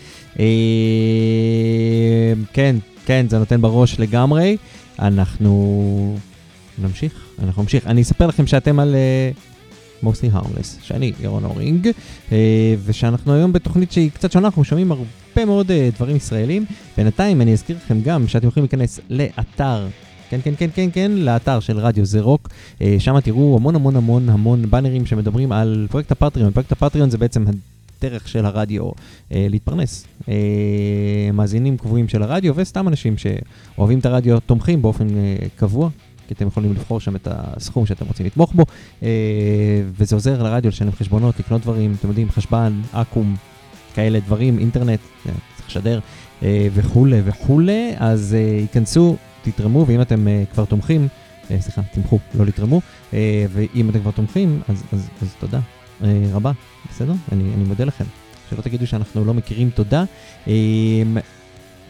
כן, 2.52 2.76
כן, 3.06 3.26
זה 3.28 3.38
נותן 3.38 3.62
בראש 3.62 4.00
לגמרי. 4.00 4.56
אנחנו 4.98 6.16
נמשיך, 6.78 7.12
אנחנו 7.42 7.62
נמשיך. 7.62 7.86
אני 7.86 8.02
אספר 8.02 8.26
לכם 8.26 8.46
שאתם 8.46 8.78
על 8.78 8.94
mostly 10.04 10.34
harmless, 10.36 10.82
שאני 10.82 11.12
ירון 11.20 11.44
אורינג, 11.44 11.88
uh, 11.88 12.32
ושאנחנו 12.84 13.34
היום 13.34 13.52
בתוכנית 13.52 13.92
שהיא 13.92 14.10
קצת 14.10 14.32
שונה, 14.32 14.46
אנחנו 14.46 14.64
שומעים 14.64 14.92
הרבה 14.92 15.44
מאוד 15.46 15.70
uh, 15.70 15.96
דברים 15.96 16.16
ישראלים. 16.16 16.64
בינתיים 16.96 17.40
אני 17.40 17.52
אזכיר 17.52 17.76
לכם 17.84 18.00
גם 18.00 18.28
שאתם 18.28 18.48
יכולים 18.48 18.64
להיכנס 18.64 19.00
לאתר. 19.10 19.86
כן, 20.30 20.40
כן, 20.44 20.54
כן, 20.58 20.68
כן, 20.74 20.88
כן, 20.92 21.10
לאתר 21.10 21.60
של 21.60 21.78
רדיו 21.78 22.04
זה 22.04 22.20
רוק. 22.20 22.48
Uh, 22.78 22.82
שם 22.98 23.20
תראו 23.20 23.56
המון 23.56 23.74
המון 23.74 23.96
המון 23.96 24.28
המון 24.28 24.70
באנרים 24.70 25.06
שמדברים 25.06 25.52
על 25.52 25.86
פרויקט 25.90 26.12
הפטריון. 26.12 26.52
פרויקט 26.52 26.72
הפטריון 26.72 27.10
זה 27.10 27.18
בעצם 27.18 27.44
הדרך 27.98 28.28
של 28.28 28.46
הרדיו 28.46 28.90
להתפרנס. 29.30 30.06
מאזינים 31.32 31.76
קבועים 31.76 32.08
של 32.08 32.22
הרדיו 32.22 32.56
וסתם 32.56 32.88
אנשים 32.88 33.14
שאוהבים 33.18 33.98
את 33.98 34.06
הרדיו 34.06 34.40
תומכים 34.40 34.82
באופן 34.82 35.06
קבוע. 35.56 35.90
כי 36.28 36.34
אתם 36.34 36.46
יכולים 36.46 36.72
לבחור 36.72 37.00
שם 37.00 37.16
את 37.16 37.28
הסכום 37.30 37.86
שאתם 37.86 38.06
רוצים 38.06 38.26
לתמוך 38.26 38.52
בו, 38.52 38.62
uh, 38.62 39.04
וזה 39.98 40.16
עוזר 40.16 40.42
לרדיו 40.42 40.68
לשלם 40.68 40.92
חשבונות, 40.92 41.40
לקנות 41.40 41.62
דברים, 41.62 41.94
אתם 41.98 42.08
יודעים, 42.08 42.30
חשבן, 42.30 42.80
אקו"ם, 42.92 43.34
כאלה 43.94 44.20
דברים, 44.20 44.58
אינטרנט, 44.58 45.00
אה, 45.00 45.28
צריך 45.56 45.68
לשדר 45.68 46.00
אה, 46.40 46.44
וכולי 46.74 47.20
וכולי, 47.24 47.92
אז 47.96 48.36
ייכנסו, 48.60 49.16
תתרמו, 49.42 49.86
ואם 49.86 50.00
אתם 50.00 50.26
כבר 50.52 50.64
תומכים, 50.64 51.08
סליחה, 51.60 51.82
תמכו, 51.82 52.18
לא 52.34 52.46
לתרמו, 52.46 52.80
ואם 53.52 53.90
אתם 53.90 54.00
כבר 54.00 54.10
תומכים, 54.10 54.60
אז, 54.68 54.82
אז, 54.92 55.08
אז 55.22 55.34
תודה 55.40 55.60
אה, 56.00 56.04
רבה, 56.32 56.52
בסדר? 56.90 57.12
אני, 57.32 57.54
אני 57.54 57.64
מודה 57.64 57.84
לכם. 57.84 58.04
שלא 58.50 58.62
תגידו 58.62 58.86
שאנחנו 58.86 59.24
לא 59.24 59.34
מכירים 59.34 59.70
תודה. 59.70 60.04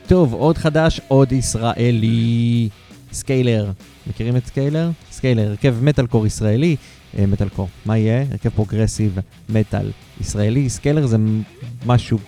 טוב, 0.06 0.32
עוד 0.32 0.58
חדש, 0.58 1.00
עוד 1.08 1.32
ישראלי. 1.32 2.68
Scalar, 3.12 3.70
מכירים 4.06 4.36
את 4.36 4.46
Scalar? 4.46 4.90
Scalar, 5.10 5.48
הרכב 5.50 5.74
מטאל 5.82 6.06
קור 6.06 6.26
ישראלי, 6.26 6.76
אה, 7.18 7.26
מטאל 7.26 7.48
קור, 7.48 7.68
מה 7.86 7.98
יהיה? 7.98 8.24
הרכב 8.30 8.48
progressive 8.48 9.18
metal 9.48 9.90
ישראלי, 10.20 10.68
Scalar 10.70 11.06
זה 11.06 11.16
משהו 11.86 12.18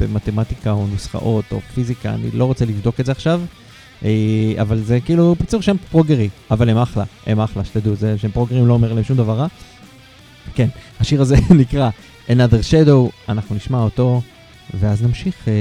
במתמטיקה 0.00 0.70
או 0.70 0.86
נוסחאות 0.86 1.44
או 1.52 1.60
פיזיקה, 1.74 2.14
אני 2.14 2.30
לא 2.30 2.44
רוצה 2.44 2.64
לבדוק 2.64 3.00
את 3.00 3.06
זה 3.06 3.12
עכשיו, 3.12 3.40
אה, 4.04 4.54
אבל 4.60 4.78
זה 4.78 5.00
כאילו 5.00 5.34
פיצור 5.38 5.62
שם 5.62 5.76
פרוגרי, 5.90 6.28
אבל 6.50 6.68
הם 6.68 6.78
אחלה, 6.78 7.04
הם 7.26 7.40
אחלה, 7.40 7.64
שתדעו, 7.64 7.94
זה 7.94 8.18
שהם 8.18 8.30
פרוגרים 8.30 8.66
לא 8.66 8.74
אומר 8.74 8.92
להם 8.92 9.04
שום 9.04 9.16
דבר 9.16 9.34
רע. 9.34 9.46
כן, 10.54 10.68
השיר 11.00 11.20
הזה 11.20 11.36
נקרא 11.60 11.90
Another 12.28 12.62
Shadow, 12.70 13.28
אנחנו 13.28 13.54
נשמע 13.54 13.78
אותו. 13.78 14.20
ואז 14.74 15.02
נמשיך 15.02 15.48
אה, 15.48 15.52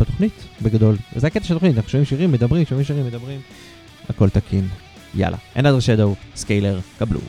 בתוכנית, 0.00 0.32
בגדול. 0.62 0.96
זה 1.16 1.26
הקטע 1.26 1.44
של 1.44 1.54
התוכנית, 1.54 1.76
אנחנו 1.76 1.90
שומעים 1.90 2.04
שירים, 2.04 2.32
מדברים, 2.32 2.66
שומעים 2.66 2.84
שירים, 2.84 3.06
מדברים, 3.06 3.40
הכל 4.08 4.28
תקין. 4.28 4.68
יאללה, 5.14 5.36
Another 5.56 5.60
Shadow, 5.60 6.14
סקיילר, 6.36 6.80
קבלו. 6.98 7.20
Sleep 7.20 7.26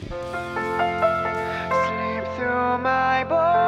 through 2.38 2.78
my 2.84 3.24
borders, 3.32 3.67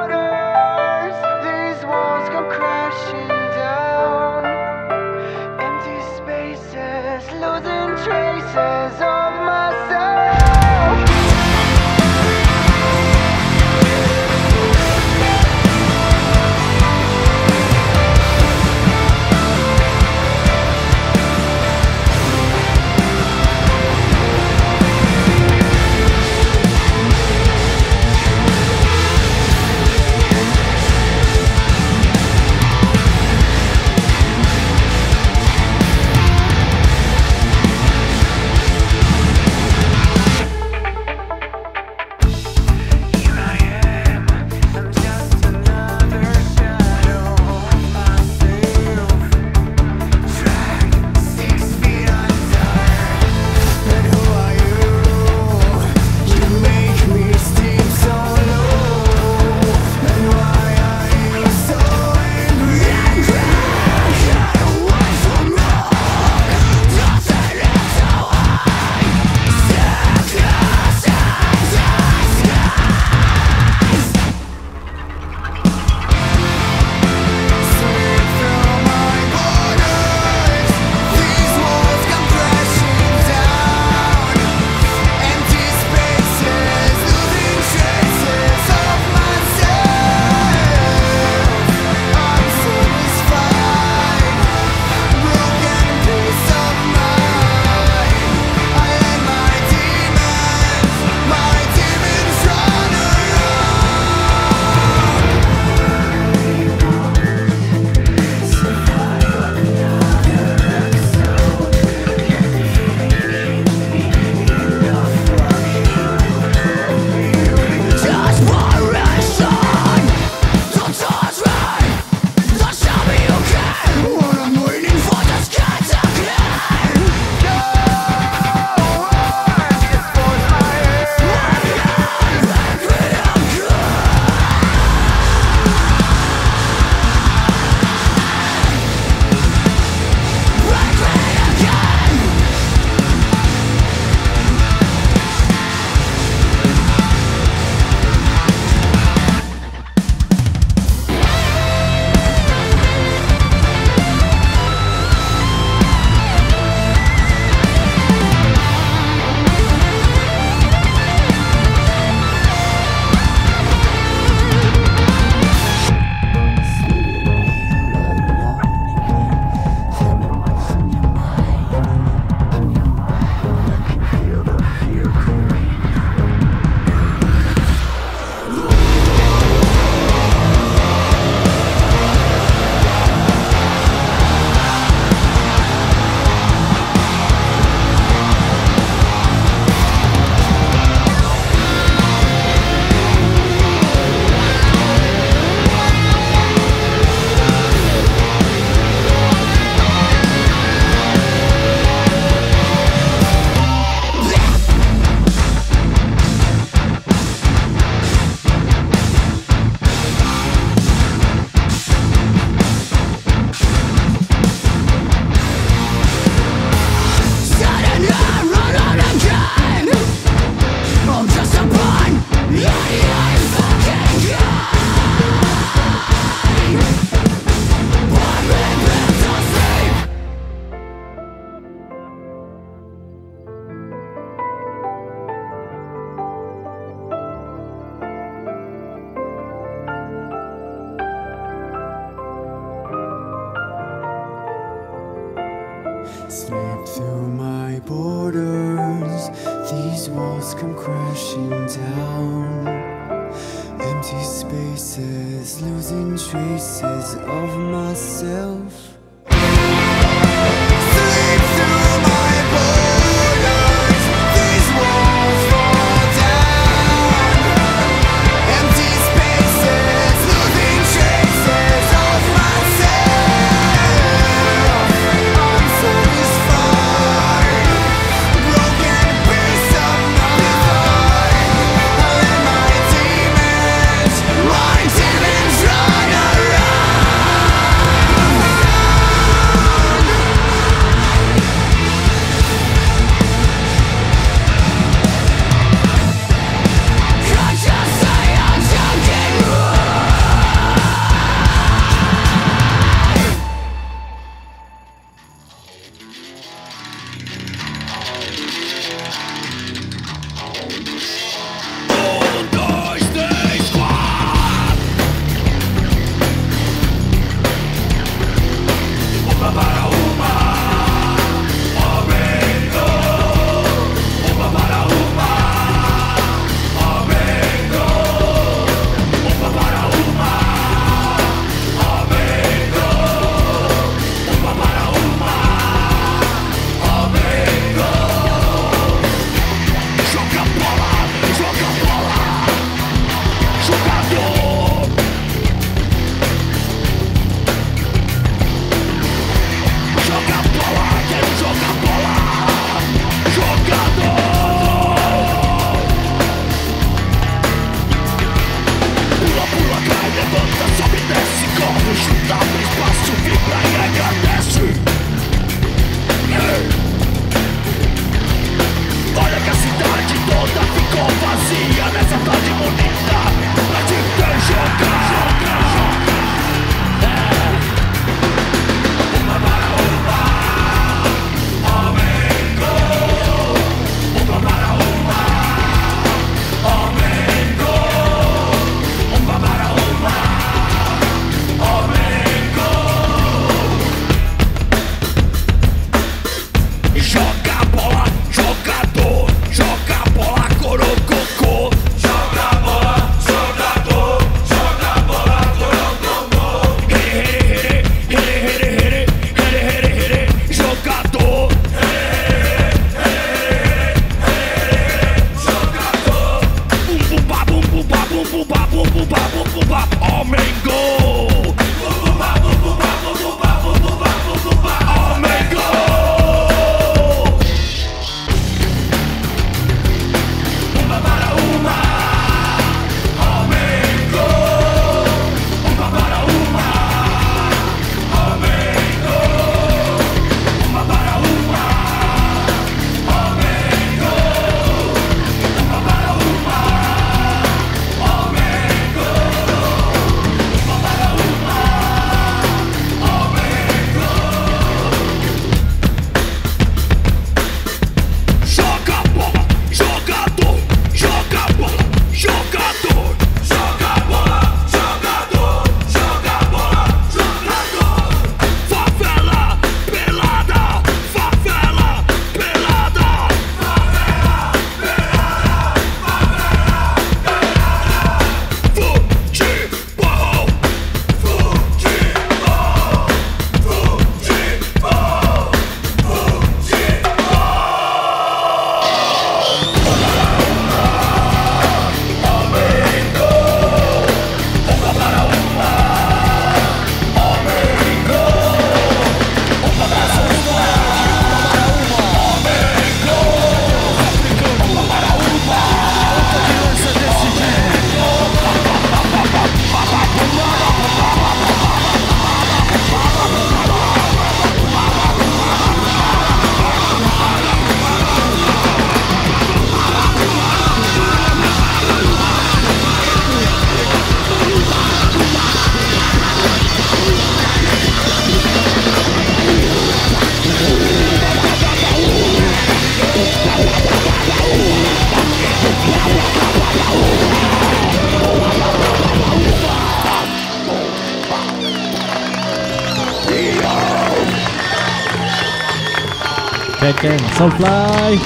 סולפליי! 547.40 548.18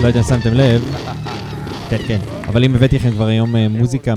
לא 0.00 0.06
יודע 0.06 0.20
אם 0.20 0.24
שמתם 0.24 0.54
לב. 0.54 0.96
כן, 1.90 1.96
כן. 2.06 2.18
אבל 2.48 2.64
אם 2.64 2.74
הבאתי 2.74 2.96
לכם 2.96 3.10
כבר 3.10 3.26
היום 3.26 3.56
אה, 3.56 3.68
מוזיקה. 3.68 4.14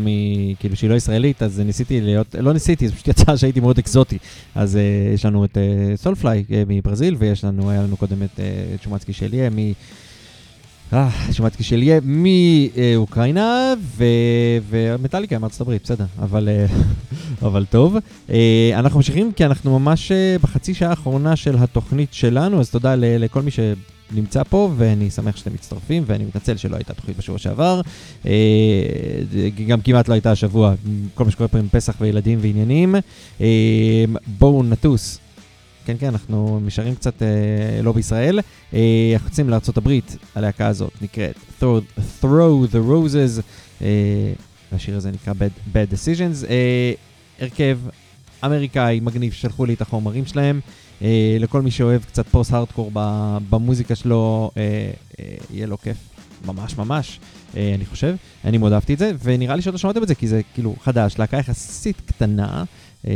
כאילו 0.60 0.76
שהיא 0.76 0.90
לא 0.90 0.96
ישראלית, 0.96 1.44
אז 1.44 1.60
ניסיתי 1.60 2.02
להיות... 2.02 2.36
לא 2.40 2.54
ניסיתי, 2.54 2.88
זה 2.88 2.94
פשוט 2.94 3.08
יצא 3.08 3.36
שהייתי 3.38 3.60
מאוד 3.60 3.78
אקזוטי. 3.78 4.18
אז 4.56 4.78
אה, 4.78 4.82
יש 5.14 5.26
לנו 5.26 5.46
את 5.46 5.58
אה, 5.58 5.98
סולפליי 5.98 6.44
אה, 6.52 6.64
מברזיל, 6.68 7.16
ויש 7.20 7.44
לנו, 7.44 7.70
היה 7.70 7.84
לנו 7.84 7.98
קודם 7.98 8.24
את 8.24 8.40
אה, 8.40 8.46
שומצקי 8.84 9.14
שליה 9.14 9.50
מ... 9.50 9.58
אה, 10.94 11.10
שומצקי 11.32 11.64
שליה 11.64 12.00
מאוקראינה. 12.04 13.74
ומטאליקה 14.70 15.40
מארצות 15.40 15.62
הברית, 15.62 15.84
בסדר, 15.84 16.06
אבל, 16.20 16.50
אה, 16.50 16.66
אבל 17.46 17.66
טוב. 17.66 17.98
אה, 18.30 18.72
אנחנו 18.74 19.00
ממשיכים 19.00 19.32
כי 19.32 19.46
אנחנו 19.46 19.80
ממש 19.80 20.12
אה, 20.12 20.36
בחצי 20.42 20.74
שעה 20.74 20.90
האחרונה 20.90 21.36
של 21.36 21.56
התוכנית 21.58 22.14
שלנו, 22.14 22.60
אז 22.60 22.70
תודה 22.70 22.96
לכל 22.98 23.42
מי 23.42 23.52
שנמצא 23.52 24.44
פה, 24.44 24.72
ואני 24.78 25.10
שמח 25.10 25.36
שאתם 25.36 25.54
מצטרפים, 25.54 26.04
ואני 26.06 26.24
מתנצל 26.26 26.58
שלא 26.58 26.76
הייתה 26.76 26.94
תוכנית 26.94 27.18
בשבוע 27.18 27.38
שעבר. 27.38 27.82
אה, 28.26 28.32
גם 29.68 29.82
כמעט 29.82 30.08
לא 30.08 30.14
הייתה 30.14 30.32
השבוע, 30.32 30.74
כל 31.14 31.26
מה 31.26 31.32
שקורה 31.32 31.48
פה 31.48 31.58
עם 31.58 31.68
פסח 31.72 31.96
וילדים 32.02 32.40
ועניינים. 32.42 32.96
בואו 34.28 34.64
נטוס. 34.64 35.20
כן, 35.86 35.96
כן, 36.00 36.08
אנחנו 36.08 36.60
נשארים 36.66 36.96
קצת 36.96 37.22
לא 37.84 37.92
בישראל. 37.92 38.40
אנחנו 39.14 39.28
יוצאים 39.30 39.50
לארה"ב, 39.50 39.90
הלהקה 40.36 40.68
הזאת 40.68 40.92
נקראת 41.02 41.36
Throw, 41.62 42.00
Throw 42.22 42.72
the 42.72 42.90
Roses, 42.90 43.42
והשיר 44.72 44.98
הזה 44.98 45.12
נקרא 45.12 45.34
Bad, 45.34 45.76
Bad 45.76 45.94
Decisions. 45.94 46.46
הרכב 47.40 47.80
אמריקאי 48.45 48.99
מגניב, 48.99 49.34
שלחו 49.34 49.66
לי 49.66 49.74
את 49.74 49.82
החומרים 49.82 50.26
שלהם. 50.26 50.60
אה, 51.02 51.38
לכל 51.40 51.62
מי 51.62 51.72
שאוהב 51.72 52.03
קצת 52.03 52.28
פוסט-הארדקור 52.28 52.91
במוזיקה 53.49 53.95
שלו, 53.95 54.52
אה, 54.57 54.91
אה, 55.20 55.36
יהיה 55.53 55.68
לו 55.68 55.78
כיף. 55.78 55.98
ממש 56.45 56.78
ממש, 56.78 57.20
אה, 57.57 57.72
אני 57.76 57.86
חושב. 57.86 58.16
אני 58.45 58.57
מאוד 58.57 58.74
אהבתי 58.74 58.94
את 58.94 58.99
זה, 58.99 59.12
ונראה 59.24 59.56
לי 59.56 59.62
שעוד 59.62 59.74
לא 59.74 59.80
שמעתם 59.80 60.03
את 60.03 60.07
זה, 60.07 60.16
כי 60.16 60.28
זה 60.28 60.41
כאילו 60.53 60.76
חדש, 60.84 61.20
להקה 61.20 61.38
יחסית 61.38 62.02
קטנה. 62.06 62.64
אה, 63.07 63.14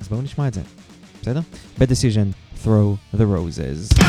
אז 0.00 0.08
בואו 0.08 0.22
נשמע 0.22 0.48
את 0.48 0.54
זה. 0.54 0.60
בסדר? 1.22 1.40
Bad 1.78 1.82
decision, 1.82 2.64
throw 2.64 3.16
the 3.16 3.22
roses. 3.22 4.00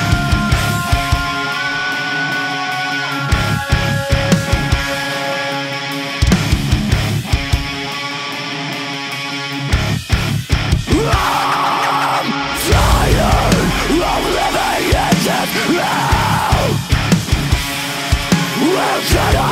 שמעתם? 19.04 19.52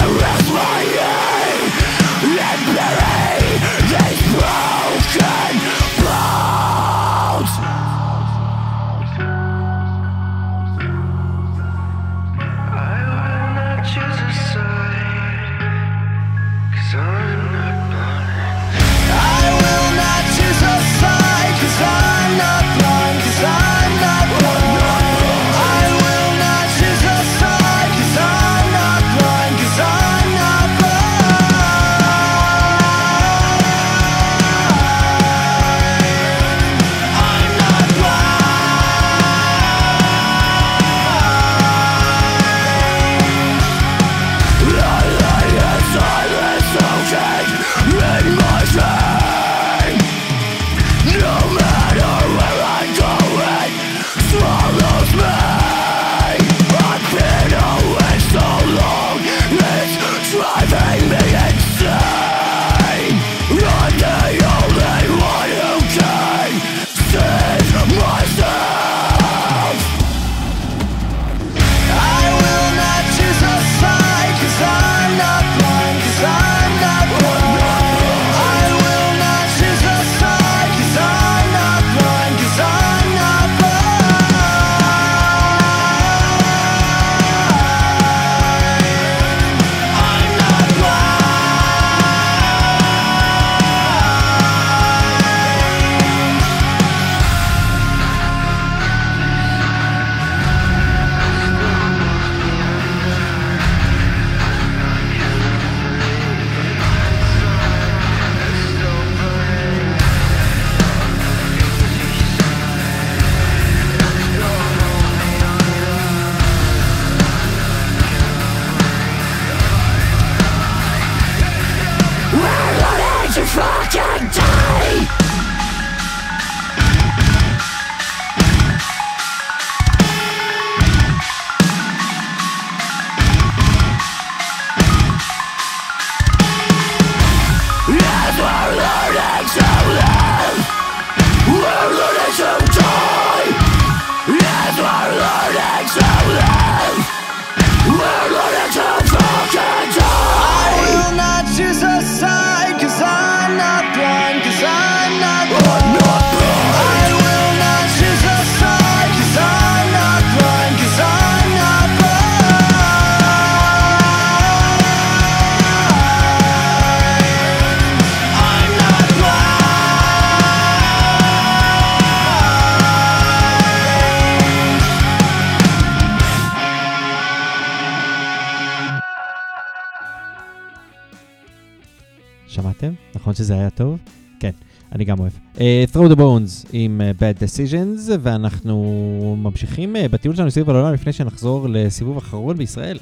Throw 185.93 186.09
the 186.09 186.15
bones 186.15 186.67
עם 186.73 187.01
אה, 187.01 187.21
bad 187.21 187.41
decisions, 187.41 188.11
ואנחנו 188.21 189.37
ממשיכים 189.41 189.95
אה, 189.95 189.99
בטיול 190.07 190.35
שלנו 190.35 190.51
סביב 190.51 190.69
העולם 190.69 190.93
לפני 190.93 191.13
שנחזור 191.13 191.67
לסיבוב 191.69 192.17
אחרון 192.17 192.57
בישראל. 192.57 192.97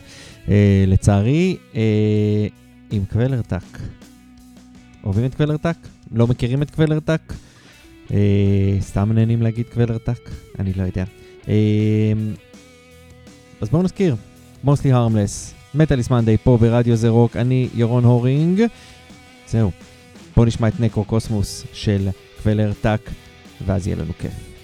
לצערי, 0.88 1.58
עם 2.92 3.06
Kvelertak. 3.12 3.80
אוהבים 5.04 5.26
את 5.26 5.36
Kvelertak? 5.36 5.78
לא 6.12 6.28
מכירים 6.28 6.62
את 6.62 6.72
Kvelertak? 6.72 7.34
אה, 8.08 8.12
סתם 8.82 9.12
נהנים 9.12 9.42
להגיד 9.42 9.66
Kvelertak? 9.74 10.30
אני 10.60 10.74
לא 10.74 10.84
יודע. 10.84 11.04
אז 13.62 13.70
בואו 13.70 13.84
נזכיר, 13.84 14.16
Mostly 14.64 14.92
Harmless, 14.92 15.54
Metal 15.76 16.00
Is 16.00 16.10
Monday 16.10 16.38
פה 16.44 16.58
ברדיו 16.62 16.96
זה 16.96 17.10
רוק, 17.10 17.36
אני 17.36 17.68
ירון 17.76 18.04
הורינג. 18.04 18.62
זהו, 19.48 19.72
בואו 20.36 20.46
נשמע 20.46 20.68
את 20.68 20.80
נקרו 20.80 21.04
קוסמוס 21.04 21.64
של 21.74 22.10
קוולר 22.48 22.72
טאק, 22.82 23.02
ואז 23.66 23.88
יהיה 23.88 23.98
לנו 23.98 24.14
כיף. 24.20 24.57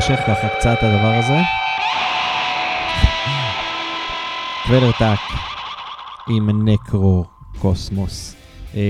יימשך 0.00 0.24
ככה 0.26 0.48
קצת 0.48 0.76
הדבר 0.82 1.14
הזה. 1.14 1.38
Kvelertak 4.66 5.18
עם 6.28 6.68
Nekrokosmos. 6.68 8.34
אה, 8.74 8.80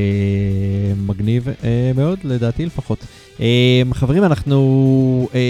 מגניב 1.07 1.49
אה, 1.49 1.93
מאוד, 1.97 2.19
לדעתי 2.24 2.66
לפחות. 2.66 2.99
אה, 3.41 3.82
חברים, 3.93 4.24
אנחנו, 4.24 5.28
אה, 5.35 5.41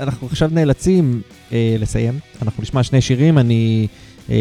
אנחנו 0.00 0.26
עכשיו 0.26 0.50
נאלצים 0.52 1.22
אה, 1.52 1.76
לסיים. 1.78 2.18
אנחנו 2.42 2.62
נשמע 2.62 2.82
שני 2.82 3.00
שירים, 3.00 3.38
אני, 3.38 3.86
אה, 4.30 4.36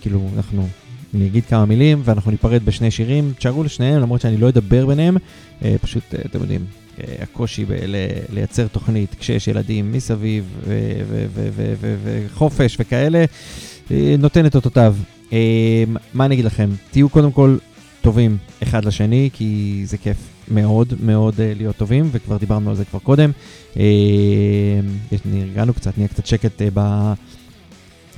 כאילו, 0.00 0.28
אנחנו, 0.36 0.68
אני 1.14 1.26
אגיד 1.26 1.44
כמה 1.44 1.64
מילים, 1.64 2.02
ואנחנו 2.04 2.30
ניפרד 2.30 2.64
בשני 2.64 2.90
שירים. 2.90 3.32
תשארו 3.38 3.64
לשניהם, 3.64 4.00
למרות 4.02 4.20
שאני 4.20 4.36
לא 4.36 4.48
אדבר 4.48 4.86
ביניהם. 4.86 5.16
אה, 5.64 5.76
פשוט, 5.80 6.14
אה, 6.14 6.20
אתם 6.26 6.40
יודעים, 6.40 6.81
הקושי 6.98 7.64
ב- 7.64 7.72
ל- 7.72 7.96
לייצר 8.34 8.66
תוכנית 8.66 9.16
כשיש 9.18 9.48
ילדים 9.48 9.92
מסביב 9.92 10.64
וחופש 12.02 12.76
וכאלה, 12.80 13.24
אה, 13.90 14.14
נותן 14.18 14.46
את 14.46 14.54
אותותיו. 14.54 14.96
אה, 15.32 15.84
מה 16.14 16.24
אני 16.24 16.34
אגיד 16.34 16.44
לכם? 16.44 16.70
תהיו 16.90 17.08
קודם 17.08 17.32
כל 17.32 17.56
טובים 18.00 18.36
אחד 18.62 18.84
לשני, 18.84 19.30
כי 19.32 19.82
זה 19.86 19.98
כיף 19.98 20.16
מאוד 20.48 20.94
מאוד 21.00 21.40
אה, 21.40 21.52
להיות 21.56 21.76
טובים, 21.76 22.08
וכבר 22.12 22.36
דיברנו 22.36 22.70
על 22.70 22.76
זה 22.76 22.84
כבר 22.84 22.98
קודם. 22.98 23.30
אה, 23.76 23.82
נרגענו 25.24 25.74
קצת, 25.74 25.98
נהיה 25.98 26.08
קצת 26.08 26.26
שקט 26.26 26.62
אה, 26.62 26.68
ב... 26.74 27.12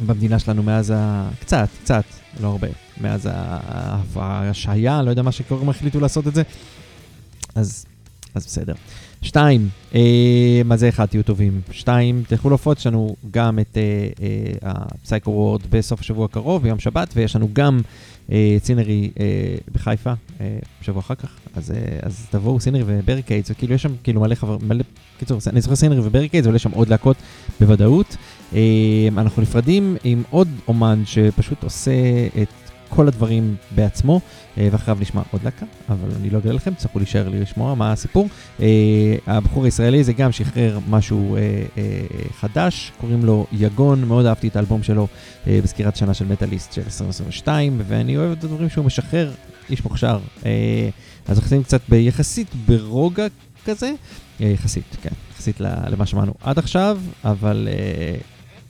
במדינה 0.07 0.39
שלנו 0.39 0.63
מאז 0.63 0.93
ה... 0.97 1.29
קצת, 1.41 1.69
קצת, 1.83 2.05
לא 2.41 2.49
הרבה, 2.49 2.69
מאז 3.01 3.29
ההשעיה, 4.17 5.03
לא 5.03 5.11
יודע 5.11 5.23
מה 5.23 5.33
שקוראים 5.33 5.69
החליטו 5.69 6.01
לעשות 6.01 6.27
את 6.27 6.35
זה. 6.35 6.43
אז, 7.55 7.87
אז 8.35 8.47
בסדר. 8.47 8.75
שתיים, 9.23 9.69
אה, 9.95 10.63
מה 10.65 10.77
זה 10.77 10.89
אחד, 10.89 11.07
תהיו 11.07 11.23
טובים. 11.23 11.61
שתיים, 11.71 12.23
תלכו 12.29 12.49
להופעות, 12.49 12.79
יש 12.79 12.87
לנו 12.87 13.17
גם 13.31 13.59
את 13.59 13.77
אה, 13.77 13.83
אה, 14.23 14.73
הפסייקו 15.03 15.31
וורד 15.31 15.61
בסוף 15.71 16.01
השבוע 16.01 16.25
הקרוב, 16.25 16.63
ביום 16.63 16.79
שבת, 16.79 17.13
ויש 17.17 17.37
לנו 17.37 17.49
גם 17.53 17.81
אה, 18.33 18.57
סינרי 18.59 19.11
אה, 19.21 19.25
בחיפה, 19.73 20.13
אה, 20.41 20.59
שבוע 20.83 21.01
אחר 21.01 21.15
כך. 21.15 21.31
אז, 21.57 21.71
אה, 21.71 21.77
אז 22.03 22.27
תבואו 22.31 22.61
סינרי 22.61 22.83
ובריקיידס, 22.87 23.51
וכאילו 23.51 23.75
יש 23.75 23.83
שם 23.83 23.93
כאילו 24.03 24.21
מלא 24.21 24.35
חבר... 24.35 24.59
מלא... 24.63 24.85
קיצור, 25.19 25.39
אני 25.47 25.61
זוכר 25.61 25.77
סינרי 25.77 26.01
ובריקיידס, 26.01 26.47
עולה 26.47 26.59
שם 26.59 26.71
עוד 26.71 26.89
להקות 26.89 27.17
בוודאות. 27.61 28.17
אה, 28.55 28.61
אנחנו 29.19 29.43
נפרדים 29.43 29.97
עם 30.05 30.23
עוד 30.31 30.49
אומן 30.69 31.03
שפשוט 31.07 31.63
עושה 31.63 31.93
את 32.43 32.64
כל 32.95 33.09
הדברים 33.09 33.57
בעצמו, 33.71 34.21
אה, 34.59 34.69
ואחריו 34.73 34.97
נשמע 35.01 35.23
עוד 35.31 35.43
להקה, 35.45 35.67
אבל 35.89 36.09
אני 36.21 36.31
לא 36.31 36.39
אגלה 36.39 36.53
לכם, 36.53 36.75
תצטרכו 36.75 36.99
להישאר 36.99 37.29
לי 37.29 37.41
לשמוע 37.41 37.75
מה 37.75 37.93
הסיפור. 37.93 38.29
אה, 38.61 38.67
הבחור 39.27 39.65
הישראלי 39.65 40.05
זה 40.05 40.13
גם 40.13 40.33
שחרר 40.33 40.79
משהו 40.89 41.37
אה, 41.37 41.41
חדש, 42.41 42.93
קוראים 43.01 43.25
לו 43.25 43.47
יגון, 43.53 44.05
מאוד 44.05 44.27
אהבתי 44.27 44.49
את 44.49 44.57
האלבום 44.57 44.83
שלו 44.83 45.07
בסקירת 45.47 45.97
שנה 45.97 46.15
של 46.15 46.25
מטאליסט 46.27 46.73
של 46.73 46.83
2022, 46.85 47.81
ואני 47.87 48.17
אוהב 48.17 48.33
את 48.33 48.45
הדברים 48.45 48.69
שהוא 48.69 48.85
משחרר, 48.85 49.33
איש 49.71 49.85
מוכשר. 49.85 50.19
אז 51.27 51.39
נכנסים 51.39 51.63
קצת 51.63 51.81
ביחסית 51.89 52.49
ברוגע 52.67 53.27
כזה, 53.65 53.93
יחסית, 54.41 54.97
כן, 55.03 55.11
יחסית 55.35 55.61
למה 55.61 56.07
שמענו 56.07 56.35
עד 56.43 56.59
עכשיו, 56.59 57.01
אבל 57.25 57.69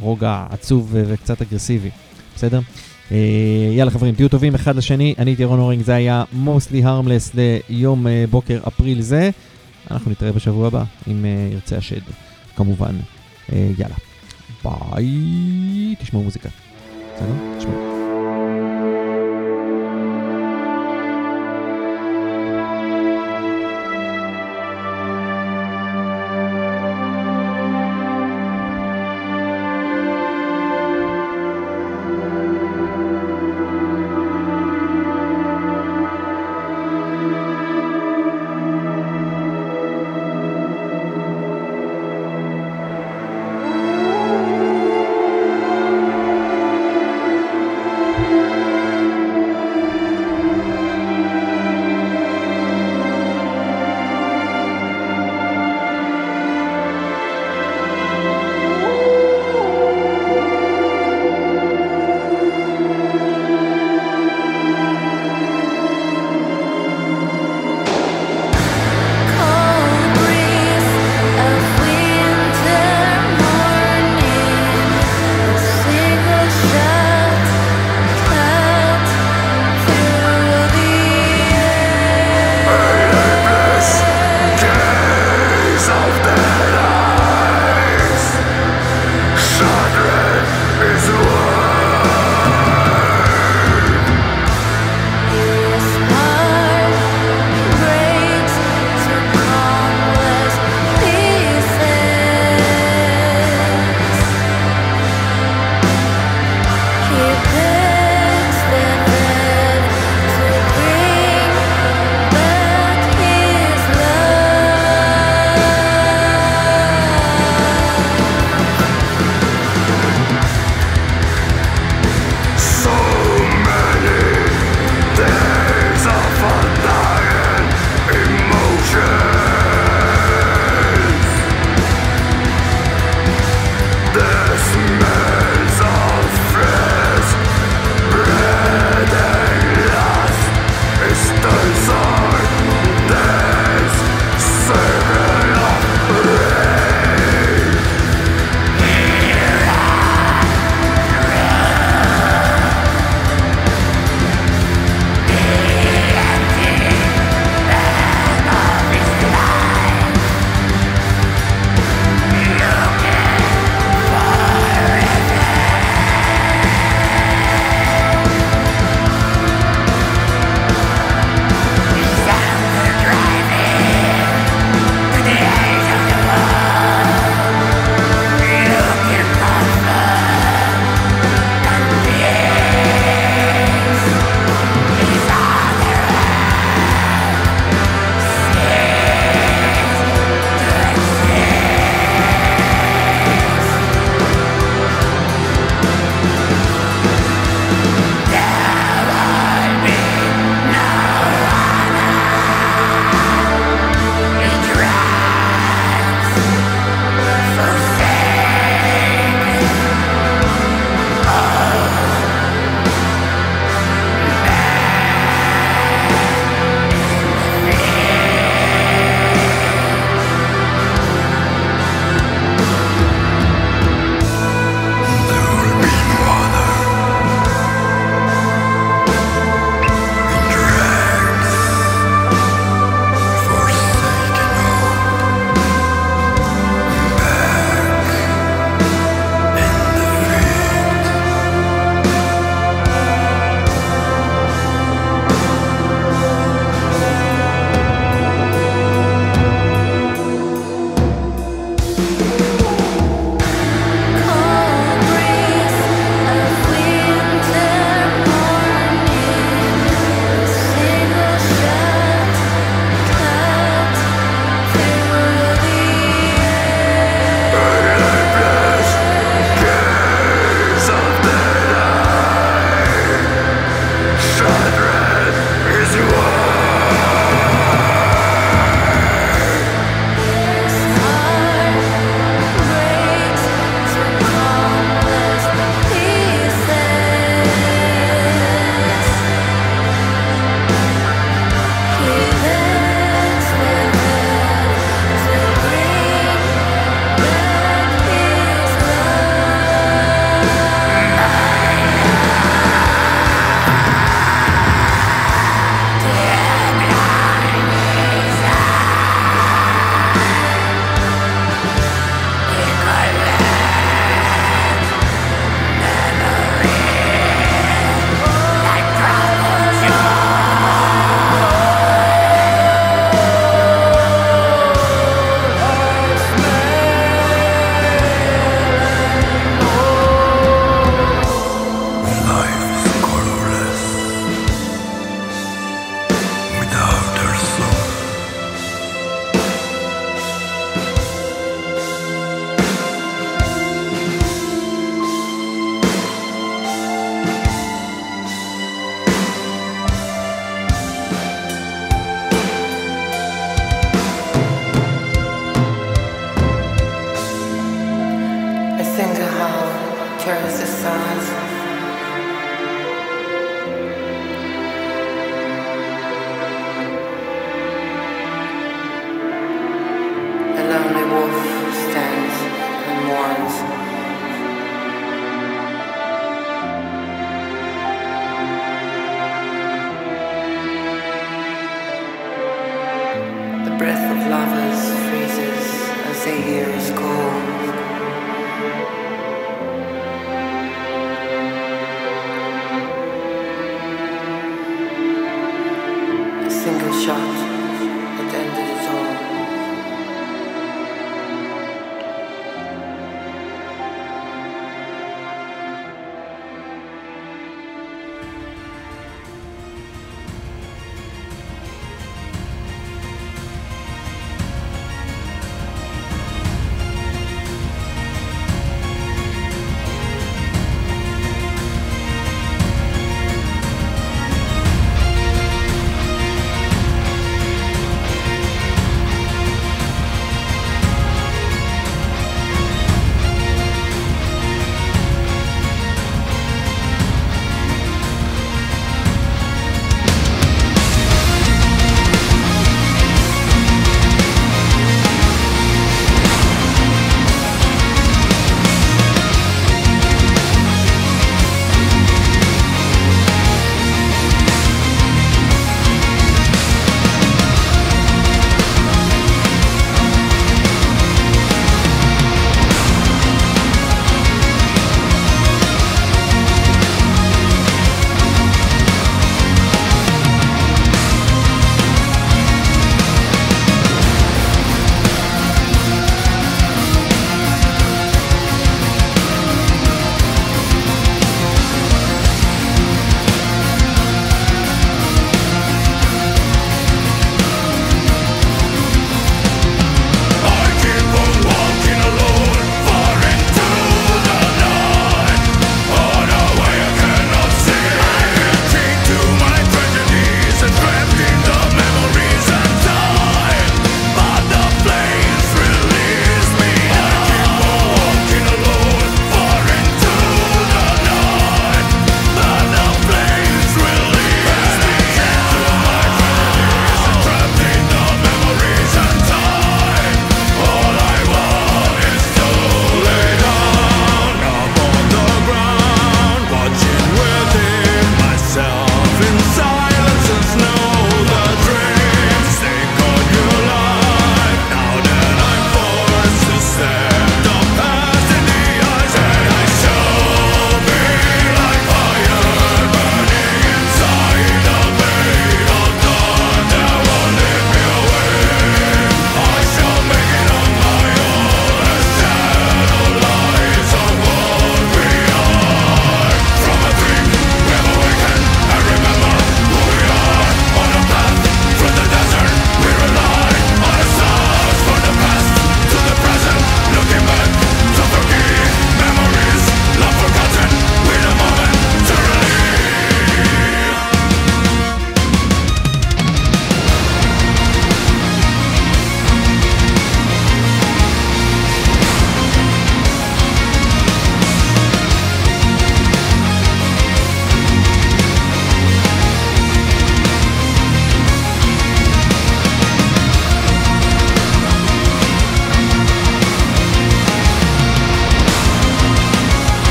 רוגע 0.00 0.46
עצוב 0.50 0.88
וקצת 0.92 1.42
אגרסיבי, 1.42 1.90
בסדר? 2.36 2.60
אה, 3.12 3.16
יאללה 3.72 3.90
חברים, 3.90 4.14
תהיו 4.14 4.28
טובים 4.28 4.54
אחד 4.54 4.76
לשני, 4.76 5.14
אני 5.18 5.30
הייתי 5.30 5.44
רון 5.44 5.58
אורינג, 5.58 5.82
זה 5.82 5.94
היה 5.94 6.24
mostly 6.44 6.84
harmless 6.84 7.38
ליום 7.68 8.06
אה, 8.06 8.24
בוקר 8.30 8.60
אפריל 8.68 9.00
זה. 9.00 9.30
אנחנו 9.90 10.10
נתראה 10.10 10.32
בשבוע 10.32 10.66
הבא, 10.66 10.84
אם 11.08 11.24
אה, 11.24 11.48
ירצה 11.52 11.76
השד, 11.76 12.00
כמובן. 12.56 12.94
יאללה, 13.78 13.94
ביי, 14.64 15.94
תשמעו 15.98 16.22
מוזיקה. 16.22 16.48
בסדר? 17.14 17.58
תשמעו. 17.58 17.97